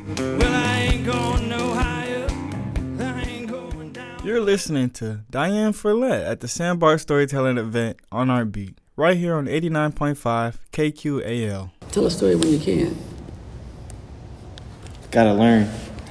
You're 4.25 4.41
listening 4.41 4.89
to 5.01 5.19
Diane 5.29 5.71
Ferlatte 5.71 6.27
at 6.27 6.39
the 6.39 6.47
Sandbar 6.47 6.97
Storytelling 6.97 7.59
event 7.59 7.97
on 8.11 8.31
Art 8.31 8.51
Beat, 8.51 8.79
right 8.95 9.15
here 9.15 9.35
on 9.35 9.45
89.5 9.45 10.55
KQAL. 10.71 11.69
Tell 11.91 12.07
a 12.07 12.09
story 12.09 12.33
when 12.33 12.47
you 12.51 12.57
can. 12.57 12.97
Gotta 15.11 15.31
learn. 15.35 15.69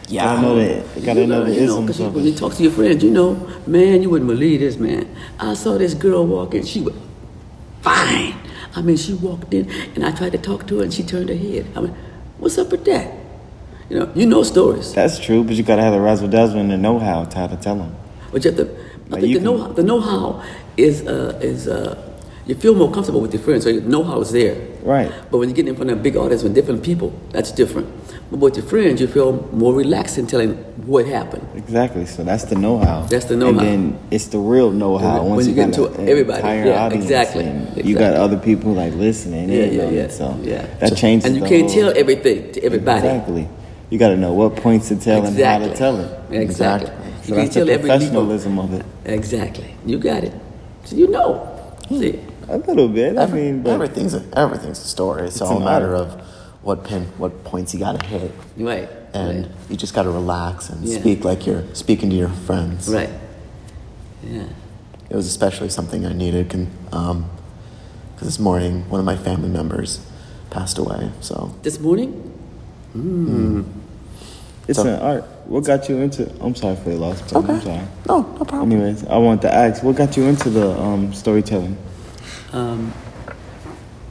Yeah. 0.08 0.26
Gotta 0.26 0.42
know 0.42 0.54
the, 0.54 1.00
gotta 1.00 1.20
You 1.22 1.26
know 1.26 1.38
learn, 1.40 1.48
the 1.48 1.54
you 1.56 1.66
know, 1.66 1.72
isms 1.82 1.86
'cause 1.88 2.00
of 2.06 2.14
when 2.14 2.24
you 2.24 2.32
talk 2.34 2.54
to 2.54 2.62
your 2.62 2.70
friends, 2.70 3.02
you 3.02 3.10
know, 3.10 3.48
man, 3.66 4.00
you 4.00 4.10
wouldn't 4.10 4.30
believe 4.30 4.60
this, 4.60 4.76
man. 4.76 5.08
I 5.40 5.54
saw 5.54 5.76
this 5.76 5.94
girl 5.94 6.24
walking, 6.24 6.64
she 6.64 6.82
was 6.82 6.94
fine. 7.82 8.34
I 8.76 8.82
mean, 8.82 8.96
she 8.96 9.14
walked 9.14 9.52
in, 9.52 9.68
and 9.96 10.04
I 10.04 10.12
tried 10.12 10.30
to 10.30 10.38
talk 10.38 10.68
to 10.68 10.76
her, 10.78 10.84
and 10.84 10.94
she 10.94 11.02
turned 11.02 11.30
her 11.30 11.34
head. 11.34 11.66
I 11.74 11.80
mean, 11.80 11.94
what's 12.38 12.58
up 12.58 12.70
with 12.70 12.84
that? 12.84 13.12
You 13.90 13.98
know, 13.98 14.08
you 14.14 14.24
know 14.24 14.44
stories, 14.44 14.94
That's 14.94 15.18
true, 15.18 15.42
but 15.42 15.56
you 15.56 15.64
gotta 15.64 15.82
have 15.82 15.92
the 15.92 16.00
razzle 16.00 16.28
dazzle 16.28 16.60
and 16.60 16.70
the 16.70 16.76
know 16.76 17.00
how 17.00 17.24
to 17.24 17.36
how 17.36 17.48
to 17.48 17.56
tell 17.56 17.74
them. 17.74 17.92
But 18.34 18.44
you 18.44 18.50
have 18.50 18.58
to. 18.58 18.66
I 19.12 19.20
think 19.20 19.28
you 19.28 19.38
the 19.38 19.44
know-how, 19.44 19.68
the 19.72 19.82
know-how 19.84 20.42
is 20.76 21.06
uh, 21.06 21.38
is 21.40 21.68
uh, 21.68 21.94
you 22.46 22.54
feel 22.56 22.74
more 22.74 22.90
comfortable 22.90 23.20
with 23.20 23.32
your 23.32 23.42
friends, 23.42 23.62
so 23.64 23.70
your 23.70 23.82
know-how 23.82 24.20
is 24.20 24.32
there. 24.32 24.56
Right. 24.82 25.10
But 25.30 25.38
when 25.38 25.48
you 25.48 25.54
get 25.54 25.68
in 25.68 25.76
front 25.76 25.90
of 25.90 25.98
a 26.00 26.02
big 26.02 26.16
audience 26.16 26.42
with 26.42 26.52
different 26.54 26.82
people, 26.82 27.12
that's 27.30 27.52
different. 27.52 27.86
But 28.30 28.40
with 28.40 28.56
your 28.56 28.66
friends, 28.66 29.00
you 29.00 29.06
feel 29.06 29.48
more 29.52 29.72
relaxed 29.72 30.18
in 30.18 30.26
telling 30.26 30.54
what 30.84 31.06
happened. 31.06 31.46
Exactly. 31.54 32.04
So 32.06 32.24
that's 32.24 32.44
the 32.44 32.56
know 32.56 32.78
how. 32.78 33.02
That's 33.02 33.26
the 33.26 33.36
know-how. 33.36 33.60
And 33.60 33.94
then 33.94 33.98
it's 34.10 34.26
the 34.26 34.38
real 34.38 34.70
know 34.72 34.98
how. 34.98 35.22
When 35.22 35.36
Once 35.36 35.46
you 35.46 35.50
you, 35.52 35.56
get 35.56 35.66
into 35.66 35.86
an 35.86 36.08
everybody. 36.08 36.42
Yeah, 36.42 36.88
exactly, 36.90 37.44
exactly. 37.44 37.82
You 37.88 37.96
got 37.96 38.14
other 38.14 38.36
people 38.38 38.72
like 38.72 38.94
listening 38.94 39.48
Yeah, 39.48 39.66
yeah, 39.66 39.90
yeah. 39.90 40.08
So 40.08 40.36
yeah. 40.42 40.66
that 40.80 40.88
So- 40.90 40.96
changes. 40.96 41.26
And 41.26 41.36
you 41.36 41.44
can't 41.48 41.70
whole- 41.70 41.92
tell 41.92 41.96
everything 41.96 42.50
to 42.52 42.58
everybody. 42.64 43.06
Exactly. 43.06 43.48
You 43.90 43.98
got 43.98 44.08
to 44.08 44.16
know 44.16 44.32
what 44.32 44.56
points 44.56 44.88
to 44.88 44.96
tell 44.96 45.24
and 45.24 45.38
how 45.38 45.58
to 45.58 45.74
tell 45.76 46.00
it. 46.00 46.10
Exactly. 46.32 46.90
So 47.24 47.30
You 47.30 47.34
that's 47.42 47.54
tell 47.54 47.66
the 47.66 47.72
every 47.72 47.88
professionalism 47.88 48.58
of 48.58 48.74
it. 48.74 48.84
Exactly. 49.04 49.74
You 49.86 49.98
got 49.98 50.24
it. 50.24 50.32
So 50.84 50.96
you 50.96 51.08
know. 51.08 51.34
Hmm. 51.88 51.98
See, 52.00 52.20
A 52.48 52.58
little 52.58 52.88
bit. 52.88 53.16
I 53.18 53.26
mean, 53.26 53.62
but 53.62 53.70
everything's 53.72 54.14
a, 54.14 54.22
everything's 54.36 54.78
a 54.78 54.88
story. 54.88 55.22
It's, 55.24 55.36
It's 55.36 55.42
all 55.42 55.60
a 55.62 55.64
matter 55.64 55.94
of 55.94 56.20
what 56.62 56.84
pin, 56.84 57.04
what 57.18 57.44
points 57.44 57.72
you 57.74 57.80
got 57.80 58.00
to 58.00 58.06
hit, 58.06 58.30
right. 58.56 58.88
and 59.12 59.50
you 59.68 59.76
just 59.76 59.94
got 59.94 60.04
to 60.04 60.10
relax 60.10 60.70
and 60.70 60.84
Yeah. 60.84 60.98
speak 61.00 61.24
like 61.24 61.46
you're 61.46 61.64
speaking 61.74 62.08
to 62.10 62.16
your 62.16 62.28
friends. 62.46 62.88
Right. 62.88 63.10
Yeah. 64.22 64.46
It 65.10 65.16
was 65.16 65.26
especially 65.26 65.68
something 65.68 66.06
I 66.06 66.12
needed 66.14 66.48
because 66.48 66.66
um 66.92 67.28
this 68.20 68.38
morning 68.38 68.88
one 68.88 68.98
of 69.00 69.04
my 69.06 69.16
family 69.16 69.48
members 69.50 70.00
passed 70.50 70.78
away. 70.78 71.10
So 71.20 71.54
This 71.62 71.78
morning? 71.78 72.12
Hmm. 72.92 73.26
Hmm. 73.26 73.62
It's 74.68 74.78
So- 74.78 74.86
an 74.86 75.00
art. 75.00 75.24
What 75.46 75.64
got 75.64 75.88
you 75.90 75.98
into? 75.98 76.30
I'm 76.40 76.54
sorry 76.54 76.76
for 76.76 76.90
your 76.90 76.98
loss. 77.00 77.20
But 77.30 77.48
I'm 77.48 77.60
sorry. 77.60 77.80
no, 78.08 78.22
no 78.22 78.44
problem. 78.44 78.72
Anyways, 78.72 79.04
I 79.06 79.18
want 79.18 79.42
to 79.42 79.54
ask, 79.54 79.82
what 79.82 79.94
got 79.96 80.16
you 80.16 80.24
into 80.24 80.48
the 80.48 80.70
um, 80.80 81.12
storytelling? 81.12 81.76
Um, 82.52 82.92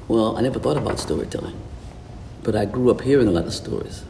well, 0.07 0.37
I 0.37 0.41
never 0.41 0.59
thought 0.59 0.77
about 0.77 0.99
storytelling, 0.99 1.55
but 2.43 2.55
I 2.55 2.65
grew 2.65 2.91
up 2.91 3.01
hearing 3.01 3.27
a 3.27 3.31
lot 3.31 3.45
of 3.45 3.53
stories. 3.53 4.03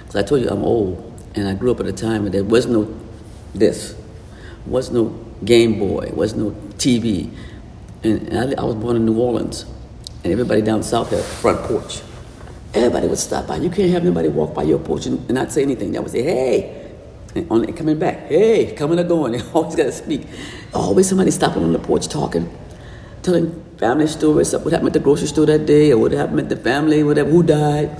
Because 0.00 0.16
I 0.16 0.22
told 0.24 0.40
you 0.42 0.48
I'm 0.48 0.64
old, 0.64 1.12
and 1.36 1.46
I 1.46 1.54
grew 1.54 1.70
up 1.70 1.78
at 1.80 1.86
a 1.86 1.92
time 1.92 2.24
when 2.24 2.32
there 2.32 2.42
was 2.42 2.66
no 2.66 2.92
this, 3.54 3.94
was 4.66 4.90
no 4.90 5.14
Game 5.44 5.78
Boy, 5.78 6.10
was 6.12 6.34
no 6.34 6.50
TV, 6.76 7.30
and, 8.02 8.28
and 8.28 8.54
I, 8.58 8.62
I 8.62 8.64
was 8.64 8.74
born 8.74 8.96
in 8.96 9.04
New 9.06 9.18
Orleans, 9.20 9.64
and 10.24 10.32
everybody 10.32 10.60
down 10.60 10.82
south 10.82 11.10
had 11.10 11.20
a 11.20 11.22
front 11.22 11.60
porch. 11.62 12.00
Everybody 12.74 13.06
would 13.06 13.18
stop 13.18 13.46
by. 13.46 13.56
You 13.56 13.70
can't 13.70 13.90
have 13.92 14.04
nobody 14.04 14.28
walk 14.28 14.54
by 14.54 14.64
your 14.64 14.78
porch 14.78 15.06
and, 15.06 15.28
not 15.30 15.52
say 15.52 15.62
anything. 15.62 15.92
They 15.92 15.98
would 15.98 16.10
say, 16.10 16.22
"Hey," 16.22 16.90
and 17.34 17.46
only 17.50 17.72
coming 17.72 17.98
back, 17.98 18.26
"Hey," 18.28 18.74
coming 18.74 18.98
or 18.98 19.04
going. 19.04 19.32
They 19.38 19.42
always 19.52 19.76
got 19.76 19.84
to 19.84 19.92
speak. 19.92 20.26
Always 20.72 21.08
somebody 21.08 21.30
stopping 21.30 21.62
on 21.62 21.72
the 21.72 21.78
porch 21.78 22.08
talking 22.08 22.50
telling 23.24 23.64
family 23.78 24.06
stories, 24.06 24.52
what 24.52 24.70
happened 24.70 24.88
at 24.88 24.92
the 24.92 25.00
grocery 25.00 25.26
store 25.26 25.46
that 25.46 25.66
day, 25.66 25.90
or 25.90 25.98
what 25.98 26.12
happened 26.12 26.40
at 26.40 26.48
the 26.48 26.56
family, 26.56 27.02
whatever, 27.02 27.30
who 27.30 27.42
died, 27.42 27.90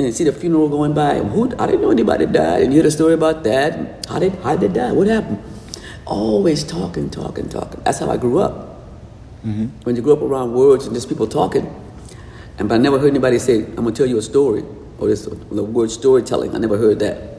and 0.00 0.12
see 0.12 0.24
the 0.24 0.32
funeral 0.32 0.68
going 0.68 0.94
by. 0.94 1.20
Who 1.20 1.52
I 1.58 1.66
didn't 1.66 1.82
know 1.82 1.90
anybody 1.90 2.26
died, 2.26 2.62
and 2.62 2.72
you 2.72 2.80
hear 2.80 2.82
the 2.82 2.90
story 2.90 3.14
about 3.14 3.44
that. 3.44 4.06
How 4.08 4.18
did 4.18 4.32
how 4.42 4.56
did 4.56 4.72
they 4.72 4.80
die? 4.80 4.92
What 4.92 5.06
happened? 5.06 5.38
Always 6.06 6.64
talking, 6.64 7.10
talking, 7.10 7.48
talking. 7.48 7.82
That's 7.84 7.98
how 8.00 8.10
I 8.10 8.16
grew 8.16 8.40
up. 8.40 8.80
Mm-hmm. 9.44 9.66
When 9.84 9.94
you 9.94 10.02
grow 10.02 10.14
up 10.14 10.22
around 10.22 10.54
words 10.54 10.86
and 10.86 10.94
just 10.94 11.08
people 11.08 11.28
talking, 11.28 11.68
and 12.58 12.68
but 12.68 12.74
I 12.74 12.78
never 12.78 12.98
heard 12.98 13.10
anybody 13.10 13.38
say, 13.38 13.64
"I'm 13.64 13.76
gonna 13.76 13.92
tell 13.92 14.06
you 14.06 14.18
a 14.18 14.22
story," 14.22 14.64
or 14.98 15.08
this 15.08 15.22
the 15.22 15.62
word 15.62 15.90
storytelling. 15.90 16.54
I 16.54 16.58
never 16.58 16.76
heard 16.76 16.98
that. 17.00 17.38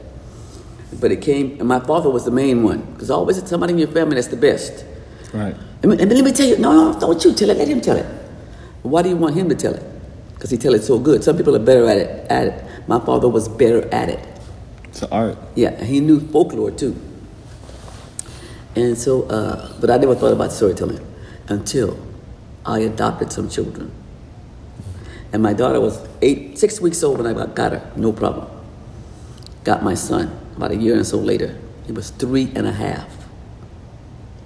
But 1.00 1.12
it 1.12 1.20
came, 1.20 1.56
and 1.60 1.68
my 1.68 1.78
father 1.80 2.10
was 2.10 2.24
the 2.24 2.30
main 2.30 2.62
one, 2.62 2.80
because 2.92 3.10
always 3.10 3.38
it's 3.38 3.48
somebody 3.48 3.72
in 3.72 3.78
your 3.78 3.88
family 3.88 4.16
that's 4.16 4.28
the 4.28 4.36
best. 4.36 4.84
Right. 5.32 5.54
And 5.82 5.92
and 5.92 6.10
let 6.10 6.24
me 6.24 6.32
tell 6.32 6.46
you, 6.46 6.58
no, 6.58 6.72
no, 6.92 6.98
don't 6.98 7.24
you 7.24 7.32
tell 7.32 7.50
it. 7.50 7.56
Let 7.56 7.68
him 7.68 7.80
tell 7.80 7.96
it. 7.96 8.06
Why 8.82 9.02
do 9.02 9.08
you 9.08 9.16
want 9.16 9.34
him 9.36 9.48
to 9.48 9.54
tell 9.54 9.74
it? 9.74 9.82
Because 10.34 10.50
he 10.50 10.56
tell 10.56 10.74
it 10.74 10.82
so 10.82 10.98
good. 10.98 11.22
Some 11.22 11.36
people 11.36 11.54
are 11.54 11.60
better 11.60 11.86
at 11.86 11.98
it. 11.98 12.30
At 12.30 12.46
it. 12.48 12.64
My 12.88 12.98
father 12.98 13.28
was 13.28 13.48
better 13.48 13.86
at 13.94 14.08
it. 14.08 14.26
It's 14.84 15.02
an 15.02 15.08
art. 15.12 15.38
Yeah, 15.54 15.84
he 15.84 16.00
knew 16.00 16.18
folklore 16.18 16.70
too. 16.70 16.96
And 18.74 18.96
so, 18.96 19.24
uh, 19.24 19.72
but 19.80 19.90
I 19.90 19.98
never 19.98 20.14
thought 20.14 20.32
about 20.32 20.52
storytelling 20.52 21.04
until 21.48 21.98
I 22.64 22.80
adopted 22.80 23.32
some 23.32 23.48
children. 23.48 23.92
And 25.32 25.42
my 25.42 25.52
daughter 25.52 25.80
was 25.80 26.06
eight, 26.22 26.58
six 26.58 26.80
weeks 26.80 27.02
old 27.02 27.18
when 27.18 27.26
I 27.26 27.46
got, 27.46 27.72
her, 27.72 27.92
no 27.96 28.12
problem. 28.12 28.48
Got 29.64 29.82
my 29.82 29.94
son 29.94 30.36
about 30.56 30.72
a 30.72 30.76
year 30.76 30.96
and 30.96 31.06
so 31.06 31.18
later. 31.18 31.58
He 31.86 31.92
was 31.92 32.10
three 32.10 32.52
and 32.54 32.66
a 32.66 32.72
half. 32.72 33.08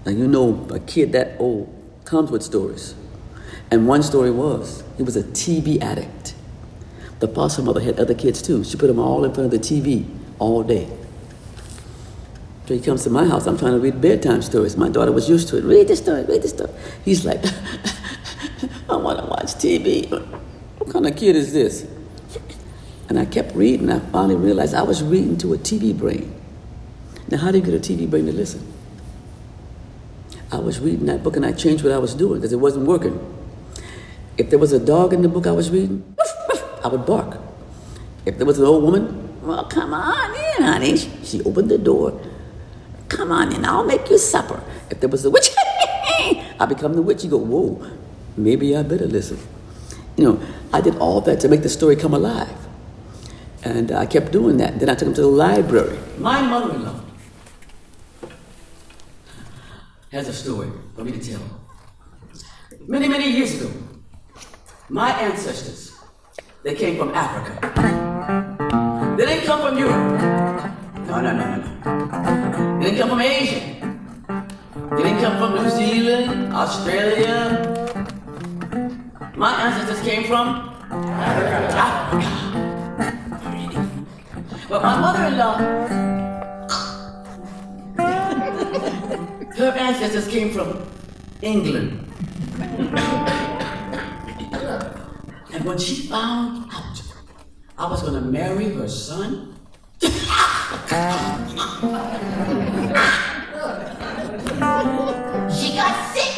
Now 0.04 0.12
you 0.12 0.28
know 0.28 0.66
a 0.70 0.80
kid 0.80 1.12
that 1.12 1.36
old 1.38 1.72
comes 2.04 2.30
with 2.30 2.42
stories. 2.42 2.94
And 3.70 3.88
one 3.88 4.02
story 4.02 4.30
was 4.30 4.84
he 4.96 5.02
was 5.02 5.16
a 5.16 5.22
TV 5.22 5.80
addict. 5.80 6.34
The 7.20 7.28
foster 7.28 7.62
mother 7.62 7.80
had 7.80 7.98
other 7.98 8.14
kids 8.14 8.42
too. 8.42 8.64
She 8.64 8.76
put 8.76 8.88
them 8.88 8.98
all 8.98 9.24
in 9.24 9.32
front 9.32 9.52
of 9.52 9.62
the 9.62 9.66
TV 9.66 10.06
all 10.38 10.62
day. 10.62 10.88
So 12.66 12.74
he 12.74 12.80
comes 12.80 13.04
to 13.04 13.10
my 13.10 13.26
house. 13.26 13.46
I'm 13.46 13.58
trying 13.58 13.72
to 13.72 13.78
read 13.78 14.00
bedtime 14.00 14.42
stories. 14.42 14.76
My 14.76 14.88
daughter 14.88 15.12
was 15.12 15.28
used 15.28 15.48
to 15.48 15.58
it. 15.58 15.64
Read 15.64 15.88
this 15.88 16.00
story. 16.00 16.24
Read 16.24 16.42
this 16.42 16.52
story. 16.52 16.70
He's 17.04 17.24
like, 17.24 17.44
I 18.88 18.96
want 18.96 19.18
to 19.18 19.26
watch 19.26 19.54
TV. 19.56 20.40
Kind 20.94 21.06
of 21.06 21.16
kid 21.16 21.34
is 21.34 21.52
this? 21.52 21.88
And 23.08 23.18
I 23.18 23.24
kept 23.24 23.52
reading. 23.56 23.90
I 23.90 23.98
finally 23.98 24.36
realized 24.36 24.74
I 24.74 24.82
was 24.82 25.02
reading 25.02 25.36
to 25.38 25.52
a 25.52 25.58
TV 25.58 25.92
brain. 25.92 26.32
Now, 27.28 27.38
how 27.38 27.50
do 27.50 27.58
you 27.58 27.64
get 27.64 27.74
a 27.74 27.80
TV 27.80 28.08
brain 28.08 28.26
to 28.26 28.32
listen? 28.32 28.72
I 30.52 30.58
was 30.58 30.78
reading 30.78 31.06
that 31.06 31.24
book 31.24 31.34
and 31.34 31.44
I 31.44 31.50
changed 31.50 31.82
what 31.82 31.92
I 31.92 31.98
was 31.98 32.14
doing 32.14 32.34
because 32.34 32.52
it 32.52 32.60
wasn't 32.60 32.86
working. 32.86 33.18
If 34.38 34.50
there 34.50 34.58
was 34.60 34.72
a 34.72 34.78
dog 34.78 35.12
in 35.12 35.22
the 35.22 35.28
book 35.28 35.48
I 35.48 35.50
was 35.50 35.68
reading, 35.68 36.14
I 36.84 36.86
would 36.86 37.04
bark. 37.04 37.40
If 38.24 38.36
there 38.36 38.46
was 38.46 38.60
an 38.60 38.64
old 38.64 38.84
woman, 38.84 39.40
well, 39.42 39.64
come 39.64 39.92
on 39.92 40.30
in, 40.30 40.62
honey. 40.62 40.96
She 41.24 41.42
opened 41.42 41.72
the 41.72 41.78
door. 41.78 42.20
Come 43.08 43.32
on 43.32 43.52
in, 43.52 43.64
I'll 43.64 43.82
make 43.82 44.08
you 44.10 44.16
supper. 44.18 44.62
If 44.90 45.00
there 45.00 45.10
was 45.10 45.24
a 45.24 45.30
witch, 45.30 45.50
I 45.58 46.66
become 46.68 46.94
the 46.94 47.02
witch. 47.02 47.24
You 47.24 47.30
go, 47.30 47.38
whoa, 47.38 47.84
maybe 48.36 48.76
I 48.76 48.84
better 48.84 49.06
listen. 49.08 49.40
You 50.16 50.24
know, 50.24 50.46
I 50.74 50.80
did 50.80 50.96
all 50.98 51.20
that 51.20 51.38
to 51.42 51.48
make 51.48 51.62
the 51.62 51.68
story 51.68 51.94
come 51.94 52.14
alive. 52.14 52.58
And 53.62 53.92
I 53.92 54.06
kept 54.06 54.32
doing 54.32 54.56
that. 54.56 54.80
Then 54.80 54.88
I 54.90 54.96
took 54.96 55.06
him 55.06 55.14
to 55.14 55.20
the 55.20 55.28
library. 55.28 55.96
My 56.18 56.42
mother 56.42 56.74
in 56.74 56.84
law 56.84 57.00
has 60.10 60.26
a 60.26 60.32
story 60.32 60.68
for 60.96 61.04
me 61.04 61.12
to 61.12 61.20
tell. 61.20 61.40
Many, 62.88 63.06
many 63.06 63.30
years 63.30 63.54
ago, 63.54 63.70
my 64.88 65.12
ancestors, 65.12 65.92
they 66.64 66.74
came 66.74 66.98
from 66.98 67.10
Africa. 67.14 67.54
They 69.16 69.26
didn't 69.26 69.46
come 69.46 69.60
from 69.60 69.78
Europe. 69.78 70.20
No, 71.06 71.20
no, 71.20 71.32
no, 71.38 71.44
no, 71.54 71.58
no. 71.62 72.78
They 72.80 72.90
didn't 72.90 72.98
come 72.98 73.10
from 73.10 73.20
Asia. 73.20 73.60
They 74.96 75.02
didn't 75.04 75.20
come 75.20 75.38
from 75.38 75.54
New 75.54 75.70
Zealand, 75.70 76.52
Australia. 76.52 77.83
My 79.36 79.52
ancestors 79.62 80.00
came 80.02 80.24
from 80.24 80.70
Africa. 80.90 82.50
But 84.68 84.82
my 84.82 84.98
mother-in-law, 84.98 85.58
her 89.56 89.70
ancestors 89.76 90.28
came 90.28 90.52
from 90.52 90.86
England. 91.42 92.12
and 95.52 95.64
when 95.64 95.78
she 95.78 96.06
found 96.06 96.70
out 96.72 97.02
I 97.76 97.90
was 97.90 98.02
gonna 98.02 98.20
marry 98.20 98.70
her 98.70 98.88
son, 98.88 99.56
she 100.00 100.08
got 105.76 106.14
sick 106.14 106.34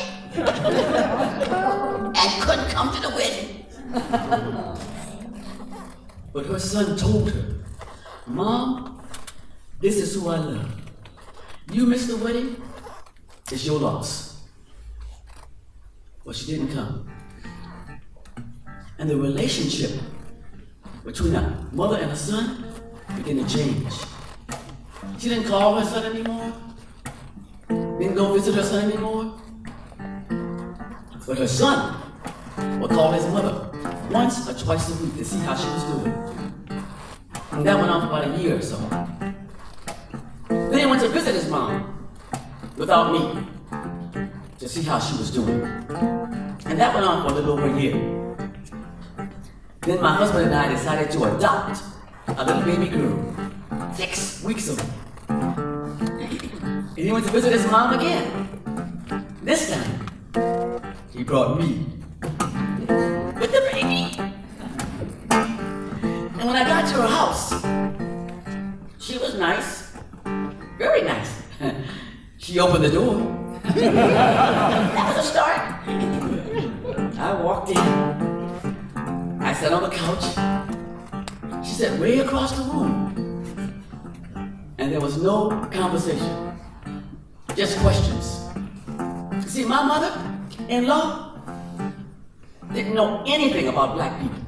and 2.27 2.43
couldn't 2.43 2.69
come 2.71 2.93
to 2.95 3.01
the 3.01 3.11
wedding. 3.11 3.65
But 6.37 6.45
her 6.47 6.59
son 6.59 6.99
told 6.99 7.31
her, 7.31 7.55
Mom, 8.27 9.01
this 9.81 9.97
is 9.97 10.15
who 10.15 10.29
I 10.29 10.37
love. 10.37 10.71
You 11.73 11.87
missed 11.87 12.09
the 12.09 12.19
wedding, 12.19 12.61
it's 13.51 13.65
your 13.65 13.79
loss. 13.79 14.43
But 16.27 16.37
she 16.37 16.45
didn't 16.45 16.75
come. 16.75 17.09
And 18.99 19.09
the 19.09 19.17
relationship 19.17 19.93
between 21.07 21.35
a 21.37 21.67
mother 21.73 21.97
and 21.97 22.13
a 22.13 22.17
son 22.17 22.67
began 23.17 23.43
to 23.43 23.57
change. 23.57 23.95
She 25.19 25.31
didn't 25.31 25.45
call 25.45 25.81
her 25.81 25.87
son 25.87 26.05
anymore, 26.05 26.53
didn't 27.99 28.15
go 28.15 28.35
visit 28.35 28.57
her 28.57 28.63
son 28.63 28.91
anymore. 28.91 29.41
But 31.27 31.39
her 31.39 31.49
son 31.49 32.06
would 32.81 32.91
call 32.91 33.13
his 33.13 33.27
mother 33.27 33.71
once 34.11 34.49
or 34.49 34.55
twice 34.55 34.89
a 34.89 35.03
week 35.03 35.17
to 35.17 35.25
see 35.25 35.39
how 35.39 35.55
she 35.55 35.69
was 35.69 35.85
doing. 35.85 36.13
And 37.53 37.67
that 37.67 37.77
went 37.79 37.91
on 37.91 38.01
for 38.03 38.09
about 38.09 38.29
a 38.29 38.43
year 38.43 38.57
or 38.57 38.63
so. 38.63 38.77
Then 40.49 40.79
he 40.79 40.87
went 40.87 41.01
to 41.03 41.09
visit 41.09 41.35
his 41.35 41.49
mom 41.49 42.09
without 42.77 43.13
me 43.13 43.47
to 44.59 44.69
see 44.69 44.83
how 44.83 44.99
she 44.99 45.17
was 45.17 45.31
doing. 45.31 45.63
And 46.67 46.79
that 46.81 46.95
went 46.95 47.07
on 47.07 47.23
for 47.23 47.33
a 47.33 47.35
little 47.35 47.53
over 47.53 47.67
a 47.67 47.81
year. 47.81 47.95
Then 49.81 50.01
my 50.03 50.15
husband 50.15 50.47
and 50.47 50.55
I 50.55 50.69
decided 50.69 51.11
to 51.13 51.37
adopt 51.37 51.83
a 52.29 52.45
little 52.45 52.63
baby 52.63 52.89
girl, 52.89 53.35
six 53.95 54.43
weeks 54.43 54.69
old. 54.69 54.83
And 55.29 57.05
he 57.05 57.13
went 57.13 57.25
to 57.27 57.31
visit 57.31 57.53
his 57.53 57.71
mom 57.71 57.95
again. 57.95 58.49
This 59.43 59.71
time, 59.71 60.07
he 61.13 61.23
brought 61.23 61.59
me 61.59 61.87
to 66.97 67.03
her 67.03 67.09
house, 67.09 67.51
she 68.99 69.19
was 69.19 69.35
nice, 69.35 69.93
very 70.79 71.03
nice. 71.03 71.43
she 72.39 72.59
opened 72.59 72.85
the 72.85 72.91
door. 72.91 73.17
that 73.75 75.05
was 75.09 75.27
a 75.27 75.29
start. 75.29 75.61
I 77.19 77.43
walked 77.43 77.71
in. 77.71 77.77
I 79.43 79.53
sat 79.53 79.73
on 79.75 79.83
the 79.83 79.91
couch. 79.91 80.25
She 81.67 81.75
sat 81.75 82.01
way 82.01 82.21
across 82.21 82.53
the 82.57 82.63
room. 82.63 83.85
And 84.79 84.91
there 84.91 85.01
was 85.01 85.21
no 85.23 85.51
conversation, 85.73 86.59
just 87.55 87.79
questions. 87.81 88.41
See, 89.47 89.65
my 89.67 89.83
mother 89.85 90.13
in 90.69 90.87
law 90.87 91.35
didn't 92.73 92.95
know 92.95 93.23
anything 93.27 93.69
about 93.69 93.95
black 93.97 94.19
people. 94.23 94.46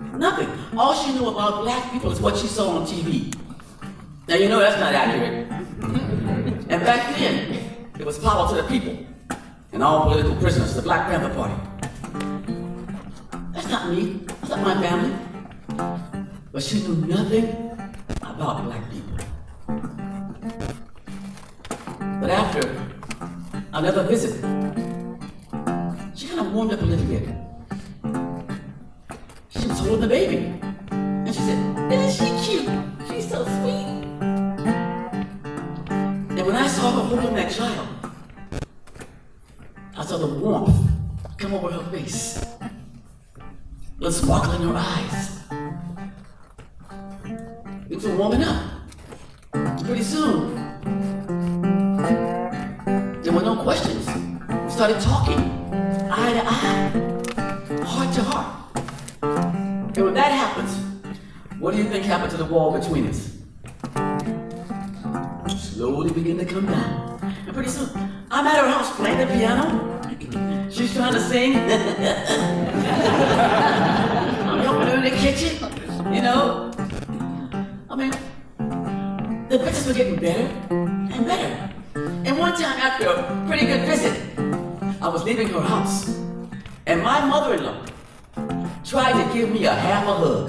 Nothing. 0.00 0.48
All 0.76 0.94
she 0.94 1.12
knew 1.12 1.28
about 1.28 1.62
black 1.62 1.92
people 1.92 2.10
is 2.10 2.20
what 2.20 2.36
she 2.36 2.46
saw 2.46 2.78
on 2.78 2.86
TV. 2.86 3.34
Now, 4.28 4.36
you 4.36 4.48
know 4.48 4.60
that's 4.60 4.78
not 4.80 4.94
accurate. 4.94 5.50
and 6.68 6.84
back 6.84 7.16
then, 7.16 7.88
it 7.98 8.06
was 8.06 8.18
power 8.18 8.48
to 8.48 8.62
the 8.62 8.68
people 8.68 9.06
and 9.72 9.82
all 9.82 10.04
political 10.04 10.34
prisoners, 10.36 10.74
the 10.74 10.82
Black 10.82 11.08
Panther 11.08 11.34
Party. 11.34 11.54
That's 13.52 13.68
not 13.68 13.90
me. 13.90 14.20
That's 14.26 14.50
not 14.50 14.60
my 14.60 14.74
family. 14.80 15.16
But 16.52 16.62
she 16.62 16.82
knew 16.82 17.06
nothing 17.06 17.44
about 18.22 18.64
black 18.64 18.90
people. 18.90 19.16
But 22.20 22.30
after 22.30 22.86
another 23.72 24.02
visit, 24.04 24.34
she 26.16 26.26
kind 26.28 26.40
of 26.40 26.52
warmed 26.52 26.72
up 26.72 26.82
a 26.82 26.84
little 26.84 27.06
bit. 27.06 27.49
Holding 29.90 30.08
the 30.08 30.14
baby. 30.14 30.36
And 30.92 31.34
she 31.34 31.40
said, 31.40 31.92
Isn't 31.92 32.12
she 32.12 32.28
cute? 32.46 32.70
She's 33.08 33.28
so 33.28 33.42
sweet. 33.42 33.88
And 36.30 36.46
when 36.46 36.54
I 36.54 36.68
saw 36.68 36.92
her 36.92 37.02
holding 37.08 37.34
that 37.34 37.50
child, 37.50 37.88
I 39.96 40.04
saw 40.04 40.16
the 40.16 40.28
warmth 40.28 40.76
come 41.38 41.54
over 41.54 41.72
her 41.72 41.90
face, 41.90 42.40
the 43.98 44.12
sparkle 44.12 44.52
in 44.52 44.62
her 44.68 44.76
eyes. 44.76 45.19
Between 62.80 63.06
us? 63.08 63.36
Slowly 65.60 66.10
begin 66.12 66.38
to 66.38 66.44
come 66.46 66.66
down. 66.66 67.20
And 67.46 67.52
pretty 67.54 67.68
soon, 67.68 67.90
I'm 68.30 68.46
at 68.46 68.56
her 68.56 68.68
house 68.70 68.94
playing 68.96 69.18
the 69.18 69.26
piano. 69.26 70.00
She's 70.70 70.94
trying 70.94 71.12
to 71.12 71.20
sing. 71.20 71.56
I'm 74.50 74.60
helping 74.60 74.86
her 74.88 74.96
in 74.96 75.04
the 75.04 75.10
kitchen, 75.10 75.56
you 76.14 76.22
know. 76.22 76.70
I 77.90 77.96
mean, 77.96 78.12
the 79.48 79.58
visits 79.58 79.86
were 79.86 79.94
getting 79.94 80.16
better 80.16 80.46
and 81.12 81.26
better. 81.26 81.70
And 81.94 82.38
one 82.38 82.52
time 82.54 82.78
after 82.80 83.08
a 83.08 83.44
pretty 83.46 83.66
good 83.66 83.84
visit, 83.86 84.16
I 85.02 85.08
was 85.08 85.24
leaving 85.24 85.48
her 85.48 85.60
house, 85.60 86.08
and 86.86 87.02
my 87.02 87.24
mother-in-law 87.26 87.84
tried 88.84 89.22
to 89.22 89.32
give 89.34 89.50
me 89.50 89.66
a 89.66 89.74
half 89.74 90.06
a 90.06 90.14
hug. 90.14 90.39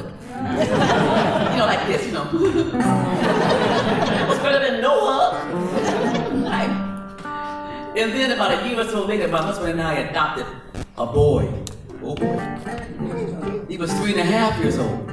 A 8.52 8.68
year 8.68 8.80
or 8.80 8.84
so 8.86 9.06
later, 9.06 9.28
my 9.28 9.42
husband 9.42 9.72
and 9.72 9.82
I 9.82 9.94
adopted 10.00 10.46
a 10.98 11.06
boy. 11.06 11.52
Oh 12.04 12.16
boy. 12.16 13.68
He 13.70 13.78
was 13.78 13.94
three 13.94 14.12
and 14.12 14.20
a 14.20 14.24
half 14.24 14.60
years 14.60 14.78
old. 14.78 15.10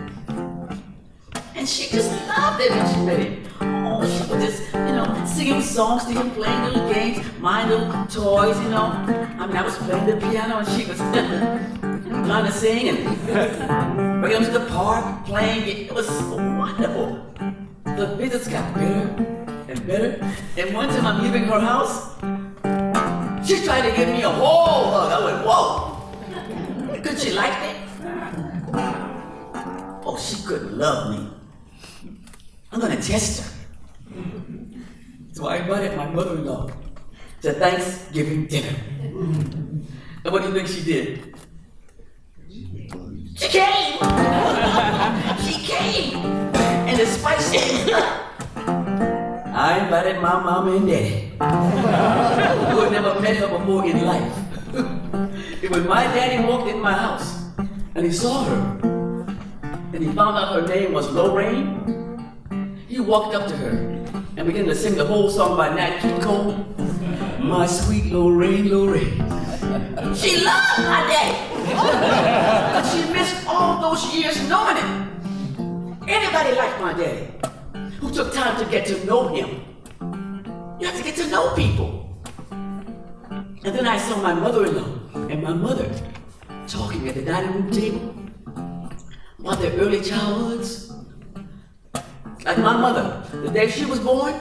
And 1.54 1.68
she 1.68 1.88
just 1.90 2.10
loved 2.26 2.60
it 2.60 2.70
when 2.70 2.94
she 2.94 3.00
met 3.02 3.20
him. 3.20 3.48
Oh, 3.86 4.06
she 4.06 4.30
would 4.30 4.40
just, 4.40 4.62
you 4.72 4.94
know, 4.96 5.24
singing 5.26 5.62
songs 5.62 6.04
to 6.06 6.12
him, 6.12 6.30
playing 6.32 6.64
little 6.64 6.92
games, 6.92 7.24
my 7.38 7.68
little 7.68 8.06
toys, 8.06 8.58
you 8.60 8.70
know. 8.70 8.86
I 9.38 9.46
mean, 9.46 9.56
I 9.56 9.62
was 9.62 9.76
playing 9.78 10.06
the 10.06 10.16
piano 10.16 10.58
and 10.58 10.68
she 10.68 10.86
was 10.86 10.98
trying 12.26 12.44
to 12.44 12.52
sing 12.52 12.88
and 12.88 14.20
bring 14.20 14.36
him 14.36 14.44
to 14.44 14.50
the 14.50 14.66
park, 14.66 15.24
playing 15.26 15.62
it. 15.68 15.78
It 15.88 15.94
was 15.94 16.08
so 16.08 16.36
wonderful. 16.36 17.24
The 17.84 18.14
visits 18.16 18.48
got 18.48 18.74
better 18.74 19.08
and 19.68 19.86
better. 19.86 20.32
And 20.56 20.74
one 20.74 20.88
time 20.88 21.06
I'm 21.06 21.22
leaving 21.22 21.44
her 21.44 21.60
house, 21.60 22.14
she 23.48 23.64
tried 23.64 23.88
to 23.88 23.96
give 23.96 24.08
me 24.08 24.20
a 24.20 24.28
whole 24.28 24.92
hug. 24.92 25.10
I 25.10 25.24
went, 25.24 25.46
whoa. 25.46 27.00
Could 27.00 27.18
she 27.18 27.32
like 27.32 27.56
me? 27.64 27.80
Oh, 30.04 30.18
she 30.20 30.44
couldn't 30.46 30.76
love 30.76 31.10
me. 31.10 31.30
I'm 32.70 32.78
gonna 32.80 33.00
test 33.00 33.40
her. 33.40 33.50
So 35.32 35.46
I 35.48 35.56
invited 35.64 35.96
my 35.96 36.10
mother-in-law 36.10 36.70
to 37.42 37.52
Thanksgiving 37.54 38.46
dinner. 38.46 38.76
And 40.24 40.32
what 40.32 40.42
do 40.42 40.48
you 40.48 40.54
think 40.54 40.68
she 40.68 40.84
did? 40.84 41.34
She 43.34 43.48
came! 43.48 43.96
she 45.40 45.54
came! 45.64 46.20
And 46.84 46.98
despite 46.98 47.40
she 47.40 47.88
I 49.58 49.82
invited 49.82 50.22
my 50.22 50.38
mama 50.40 50.76
and 50.76 50.86
daddy, 50.86 51.32
who 52.70 52.80
had 52.80 52.92
never 52.92 53.18
met 53.20 53.38
her 53.38 53.48
before 53.48 53.84
in 53.84 54.06
life. 54.06 54.32
it 55.60 55.68
was 55.68 55.84
my 55.84 56.04
daddy 56.14 56.46
walked 56.46 56.70
in 56.70 56.80
my 56.80 56.92
house 56.92 57.42
and 57.96 58.06
he 58.06 58.12
saw 58.12 58.44
her, 58.44 58.78
and 59.92 59.98
he 59.98 60.12
found 60.12 60.38
out 60.38 60.54
her 60.54 60.62
name 60.68 60.92
was 60.92 61.10
Lorraine, 61.10 62.22
he 62.86 63.00
walked 63.00 63.34
up 63.34 63.48
to 63.48 63.56
her 63.56 63.70
and 64.36 64.46
began 64.46 64.64
to 64.66 64.76
sing 64.76 64.94
the 64.94 65.04
whole 65.04 65.28
song 65.28 65.56
by 65.56 65.74
Nat 65.74 65.98
King 66.02 66.20
Cole. 66.20 66.54
My 67.40 67.66
sweet 67.66 68.12
Lorraine, 68.12 68.70
Lorraine, 68.70 69.18
She 70.14 70.38
loved 70.38 70.78
my 70.86 71.02
daddy. 71.10 71.34
but 71.74 72.84
she 72.94 73.12
missed 73.12 73.44
all 73.48 73.82
those 73.82 74.14
years 74.14 74.38
knowing 74.48 74.76
him. 74.76 75.98
Anybody 76.06 76.54
like 76.54 76.80
my 76.80 76.92
daddy 76.92 77.38
who 77.98 78.12
took 78.12 78.32
time 78.32 78.56
to 78.62 78.70
get 78.70 78.86
to 78.86 79.04
know 79.04 79.28
him. 79.28 79.64
You 80.80 80.86
have 80.86 80.96
to 80.96 81.02
get 81.02 81.16
to 81.16 81.28
know 81.28 81.54
people. 81.54 82.22
And 82.50 83.74
then 83.76 83.86
I 83.86 83.98
saw 83.98 84.22
my 84.22 84.34
mother-in-law 84.34 85.28
and 85.28 85.42
my 85.42 85.52
mother 85.52 85.90
talking 86.66 87.08
at 87.08 87.14
the 87.14 87.22
dining 87.22 87.52
room 87.52 87.70
table 87.70 88.14
about 89.38 89.58
their 89.60 89.72
early 89.72 90.00
childhoods. 90.00 90.92
Like 92.44 92.58
my 92.58 92.76
mother, 92.76 93.24
the 93.32 93.50
day 93.50 93.68
she 93.68 93.84
was 93.84 93.98
born 93.98 94.34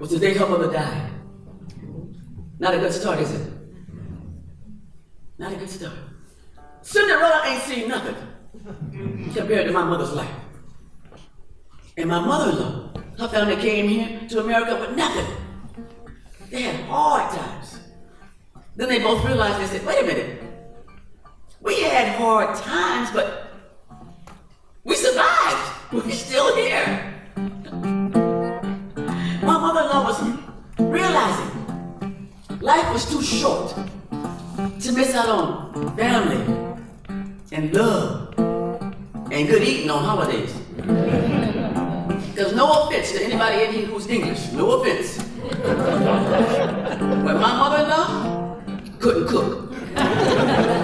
was 0.00 0.10
the 0.10 0.18
day 0.18 0.34
her 0.34 0.46
mother 0.46 0.72
died. 0.72 1.10
Not 2.58 2.74
a 2.74 2.78
good 2.78 2.92
start, 2.92 3.20
is 3.20 3.32
it? 3.32 3.52
Not 5.38 5.52
a 5.52 5.56
good 5.56 5.70
start. 5.70 5.94
Cinderella 6.82 7.42
ain't 7.46 7.62
seen 7.62 7.88
nothing 7.88 8.16
compared 9.34 9.66
to 9.66 9.72
my 9.72 9.84
mother's 9.84 10.12
life. 10.12 10.34
And 11.98 12.10
my 12.10 12.20
mother-in-law, 12.20 12.92
her 13.18 13.28
family 13.28 13.56
came 13.56 13.88
here 13.88 14.20
to 14.28 14.40
America 14.40 14.76
with 14.76 14.94
nothing. 14.96 15.26
They 16.50 16.62
had 16.62 16.84
hard 16.84 17.34
times. 17.34 17.78
Then 18.76 18.90
they 18.90 18.98
both 18.98 19.24
realized, 19.24 19.58
they 19.60 19.78
said, 19.78 19.86
wait 19.86 20.02
a 20.02 20.06
minute. 20.06 20.42
We 21.62 21.80
had 21.82 22.16
hard 22.16 22.54
times, 22.56 23.10
but 23.12 23.50
we 24.84 24.94
survived. 24.94 25.72
We're 25.90 26.10
still 26.10 26.54
here. 26.54 27.14
My 29.42 29.58
mother-in-law 29.58 30.04
was 30.04 30.20
realizing 30.78 31.50
life 32.60 32.92
was 32.92 33.06
too 33.10 33.22
short 33.22 33.74
to 34.80 34.92
miss 34.92 35.14
out 35.14 35.28
on 35.28 35.96
family 35.96 36.44
and 37.52 37.72
love 37.72 38.34
and 38.36 39.48
good 39.48 39.62
eating 39.62 39.88
on 39.88 40.04
holidays. 40.04 40.52
Because 42.36 42.54
no 42.54 42.82
offense 42.82 43.12
to 43.12 43.24
anybody 43.24 43.64
in 43.64 43.72
here 43.72 43.86
who's 43.86 44.06
English, 44.08 44.52
no 44.52 44.72
offense. 44.72 45.16
But 45.48 47.40
my 47.40 47.56
mother-in-law 47.56 48.60
couldn't 49.00 49.26
cook. 49.26 49.72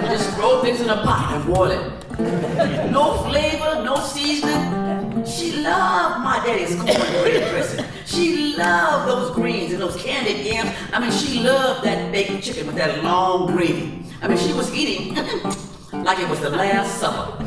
Just 0.09 0.35
throw 0.35 0.63
things 0.63 0.81
in 0.81 0.89
a 0.89 0.95
pot 1.03 1.35
and 1.35 1.53
boil 1.53 1.69
it. 1.69 2.91
No 2.91 3.17
flavor, 3.29 3.83
no 3.83 3.97
seasoning. 3.97 5.23
She 5.25 5.61
loved 5.61 6.23
my 6.23 6.41
daddy's 6.43 6.75
cornbread 6.75 7.47
dressing. 7.51 7.85
She 8.07 8.55
loved 8.57 9.07
those 9.07 9.35
greens 9.35 9.73
and 9.73 9.81
those 9.83 10.01
candied 10.01 10.43
yams. 10.43 10.71
I 10.91 10.99
mean, 10.99 11.11
she 11.11 11.39
loved 11.39 11.85
that 11.85 12.11
baked 12.11 12.43
chicken 12.43 12.65
with 12.65 12.77
that 12.77 13.03
long 13.03 13.55
gravy. 13.55 14.03
I 14.23 14.27
mean, 14.27 14.39
she 14.39 14.53
was 14.53 14.73
eating 14.73 15.13
like 16.03 16.17
it 16.17 16.27
was 16.27 16.39
the 16.39 16.49
last 16.49 16.99
supper. 16.99 17.43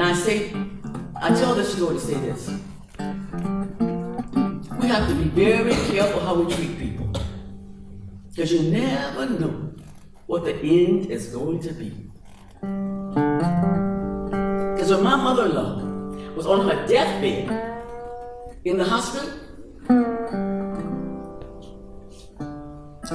And 0.00 0.08
I 0.08 0.14
say, 0.14 0.50
I 1.14 1.28
tell 1.28 1.54
this 1.54 1.74
story 1.76 1.96
to 1.96 2.00
say 2.00 2.14
this. 2.14 2.48
We 4.80 4.88
have 4.88 5.06
to 5.08 5.14
be 5.14 5.24
very 5.24 5.74
careful 5.92 6.20
how 6.20 6.40
we 6.40 6.50
treat 6.54 6.78
people. 6.78 7.12
Because 8.30 8.50
you 8.50 8.62
never 8.70 9.28
know 9.28 9.74
what 10.24 10.44
the 10.44 10.54
end 10.54 11.10
is 11.10 11.26
going 11.26 11.60
to 11.60 11.74
be. 11.74 11.90
Because 14.72 14.90
when 14.90 15.02
my 15.02 15.16
mother 15.16 15.44
in 15.44 15.54
law 15.54 15.84
was 16.34 16.46
on 16.46 16.66
her 16.66 16.86
deathbed 16.86 17.50
in 18.64 18.78
the 18.78 18.84
hospital, 18.84 19.28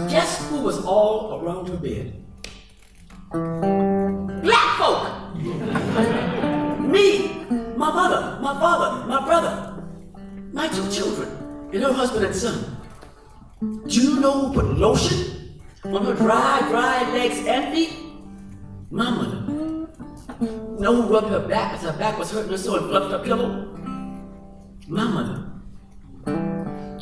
guess 0.08 0.48
who 0.50 0.62
was 0.62 0.86
all 0.86 1.42
around 1.42 1.68
her 1.68 1.78
bed? 1.78 2.14
Black 4.44 4.78
folk! 4.78 6.45
Me, 6.96 7.28
my 7.76 7.92
mother, 7.92 8.40
my 8.42 8.54
father, 8.58 9.06
my 9.06 9.20
brother, 9.26 9.84
my 10.54 10.66
two 10.70 10.90
children, 10.90 11.28
and 11.74 11.84
her 11.84 11.92
husband 11.92 12.24
and 12.24 12.34
son. 12.34 12.78
Do 13.60 14.02
you 14.02 14.22
know 14.22 14.48
who 14.48 14.54
put 14.54 14.78
lotion 14.78 15.60
on 15.84 16.06
her 16.06 16.14
dry, 16.14 16.62
dry 16.70 17.12
legs 17.12 17.46
and 17.46 17.74
feet? 17.74 17.94
My 18.92 19.10
mother. 19.10 19.42
Know 20.80 21.02
who 21.02 21.14
rubbed 21.14 21.28
her 21.28 21.46
back 21.46 21.74
as 21.74 21.82
her 21.82 21.92
back 22.00 22.18
was 22.18 22.32
hurting 22.32 22.52
her 22.52 22.58
so 22.58 22.78
and 22.78 22.90
fluffed 22.90 23.12
her 23.12 23.20
pillow? 23.20 23.50
My 24.88 25.04
mother. 25.04 25.52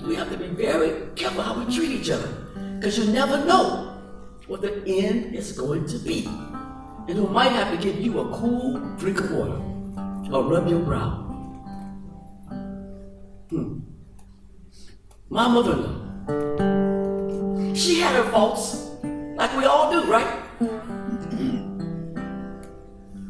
We 0.08 0.16
have 0.16 0.32
to 0.32 0.38
be 0.38 0.48
very 0.48 1.06
careful 1.16 1.44
how 1.44 1.64
we 1.64 1.72
treat 1.72 1.92
each 1.92 2.10
other, 2.10 2.30
because 2.80 2.98
you 2.98 3.14
never 3.14 3.46
know 3.46 3.96
what 4.48 4.62
the 4.62 4.74
end 4.88 5.36
is 5.36 5.52
going 5.52 5.86
to 5.86 6.00
be. 6.00 6.26
And 7.06 7.16
who 7.16 7.28
might 7.28 7.52
have 7.52 7.70
to 7.76 7.78
give 7.78 8.02
you 8.02 8.22
a 8.22 8.30
cool 8.40 8.80
drink 8.98 9.20
of 9.20 9.30
water 9.32 9.73
or 10.34 10.44
rub 10.44 10.68
your 10.68 10.80
brow. 10.80 11.10
Hmm. 13.50 13.80
My 15.30 15.48
mother-in-law. 15.48 16.00
She 17.76 18.00
had 18.00 18.16
her 18.16 18.24
faults, 18.32 18.90
like 19.36 19.56
we 19.56 19.66
all 19.66 19.92
do, 19.92 20.04
right? 20.12 20.40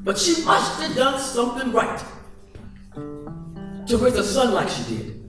But 0.03 0.17
she 0.17 0.43
must 0.43 0.81
have 0.81 0.95
done 0.95 1.19
something 1.19 1.71
right 1.71 2.03
to 2.95 3.97
raise 3.97 4.15
a 4.15 4.23
son 4.23 4.53
like 4.53 4.69
she 4.69 4.83
did. 4.83 5.19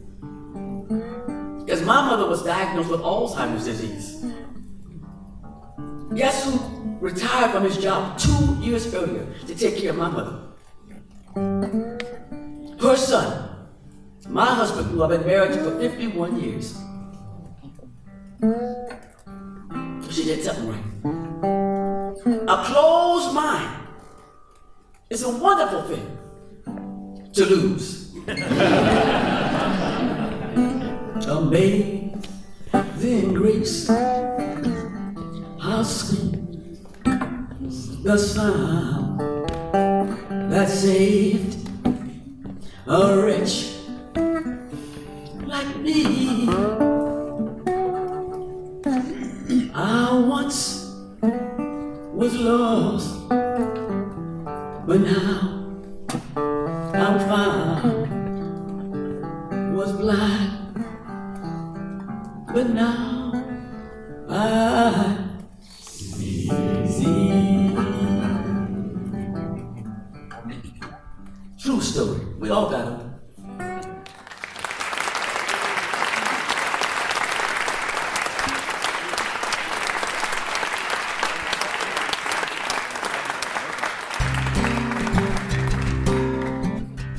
Because 1.64 1.82
my 1.82 2.06
mother 2.06 2.28
was 2.28 2.42
diagnosed 2.44 2.90
with 2.90 3.00
Alzheimer's 3.00 3.64
disease. 3.64 4.24
Guess 6.14 6.44
who 6.44 6.60
retired 7.00 7.50
from 7.50 7.64
his 7.64 7.78
job 7.78 8.16
two 8.18 8.56
years 8.60 8.94
earlier 8.94 9.26
to 9.46 9.54
take 9.54 9.78
care 9.78 9.90
of 9.90 9.96
my 9.96 10.08
mother? 10.08 10.43
Her 11.34 12.96
son, 12.96 13.48
my 14.28 14.46
husband, 14.46 14.90
who 14.90 15.02
I've 15.02 15.10
been 15.10 15.26
married 15.26 15.52
to 15.54 15.64
for 15.64 15.78
51 15.80 16.40
years. 16.40 16.78
She 20.10 20.24
did 20.24 20.44
something 20.44 20.68
right. 20.68 20.84
A 22.48 22.64
closed 22.64 23.34
mind 23.34 23.88
is 25.10 25.22
a 25.24 25.30
wonderful 25.30 25.82
thing 25.82 26.18
to 27.32 27.44
lose. 27.46 28.12
Amazing 31.26 32.22
grace, 33.34 33.88
how 35.58 35.82
sweet 35.82 36.38
the 38.04 38.16
sound 38.16 39.33
that 40.54 40.68
saved 40.68 41.68
a 42.86 43.20
wretch 43.20 43.74
like 45.44 45.76
me. 45.78 46.46
I 49.74 50.24
once 50.28 50.94
was 52.20 52.34
lost, 52.36 53.28
but 54.86 55.00
now 55.00 55.33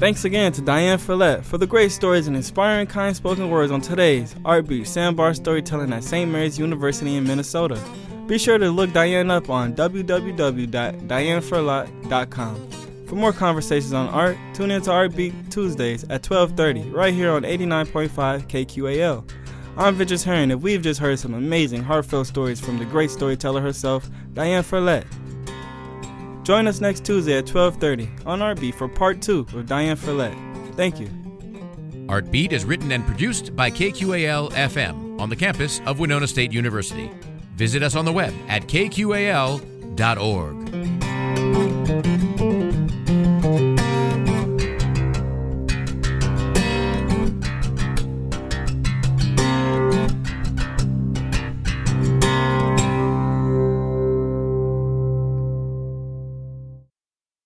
Thanks 0.06 0.22
again 0.24 0.52
to 0.52 0.62
Diane 0.62 1.00
Ferlatte 1.00 1.44
for 1.44 1.58
the 1.58 1.66
great 1.66 1.92
stories 1.92 2.28
and 2.28 2.36
inspiring 2.36 2.86
kind 2.86 3.16
spoken 3.16 3.50
words 3.50 3.72
on 3.72 3.82
today's 3.82 4.36
Art 4.46 4.68
Beat 4.68 4.86
Sandbar 4.86 5.34
Storytelling 5.34 5.92
at 5.94 6.04
St. 6.04 6.30
Mary's 6.30 6.60
University 6.60 7.16
in 7.16 7.24
Minnesota. 7.24 7.82
Be 8.28 8.38
sure 8.38 8.60
to 8.60 8.70
look 8.70 8.94
Diane 8.94 9.32
up 9.32 9.50
on 9.50 9.74
www.dianeferlatte.com. 9.74 12.70
For 13.08 13.16
more 13.16 13.34
conversations 13.34 13.94
on 13.94 14.08
art, 14.10 14.38
tune 14.54 14.70
in 14.70 14.84
to 14.84 14.92
Art 14.92 15.16
Beat 15.16 15.34
Tuesdays 15.50 16.04
at 16.12 16.22
12:30 16.22 16.94
right 16.94 17.12
here 17.12 17.32
on 17.32 17.42
89.5 17.42 18.48
KQAL. 18.48 19.28
I'm 19.76 19.96
Ventures 19.96 20.24
Herring, 20.24 20.52
and 20.52 20.62
we've 20.62 20.84
just 20.84 21.00
heard 21.00 21.18
some 21.18 21.34
amazing, 21.34 21.82
heartfelt 21.82 22.28
stories 22.28 22.62
from 22.62 22.78
the 22.78 22.86
great 22.86 23.10
storyteller 23.10 23.62
herself, 23.62 24.08
Diane 24.36 24.64
Ferlatte. 24.64 25.08
Join 26.46 26.68
us 26.68 26.80
next 26.80 27.04
Tuesday 27.04 27.40
at 27.40 27.48
12:30 27.48 28.08
on 28.26 28.42
Art 28.42 28.60
Beat 28.62 28.76
for 28.76 28.88
part 28.88 29.20
two 29.20 29.48
with 29.52 29.68
Diane 29.68 29.98
Ferlatte. 29.98 30.38
Thank 30.76 31.00
you. 31.00 31.08
Artbeat 32.08 32.52
is 32.52 32.66
written 32.66 32.92
and 32.92 33.04
produced 33.04 33.56
by 33.56 33.72
KQAL 33.72 34.52
FM 34.52 35.20
on 35.20 35.30
the 35.30 35.36
campus 35.36 35.82
of 35.88 35.98
Winona 36.00 36.28
State 36.28 36.54
University. 36.54 37.10
Visit 37.56 37.82
us 37.82 37.96
on 37.96 38.06
the 38.06 38.12
web 38.12 38.32
at 38.48 38.68
kqal.org. 38.68 39.56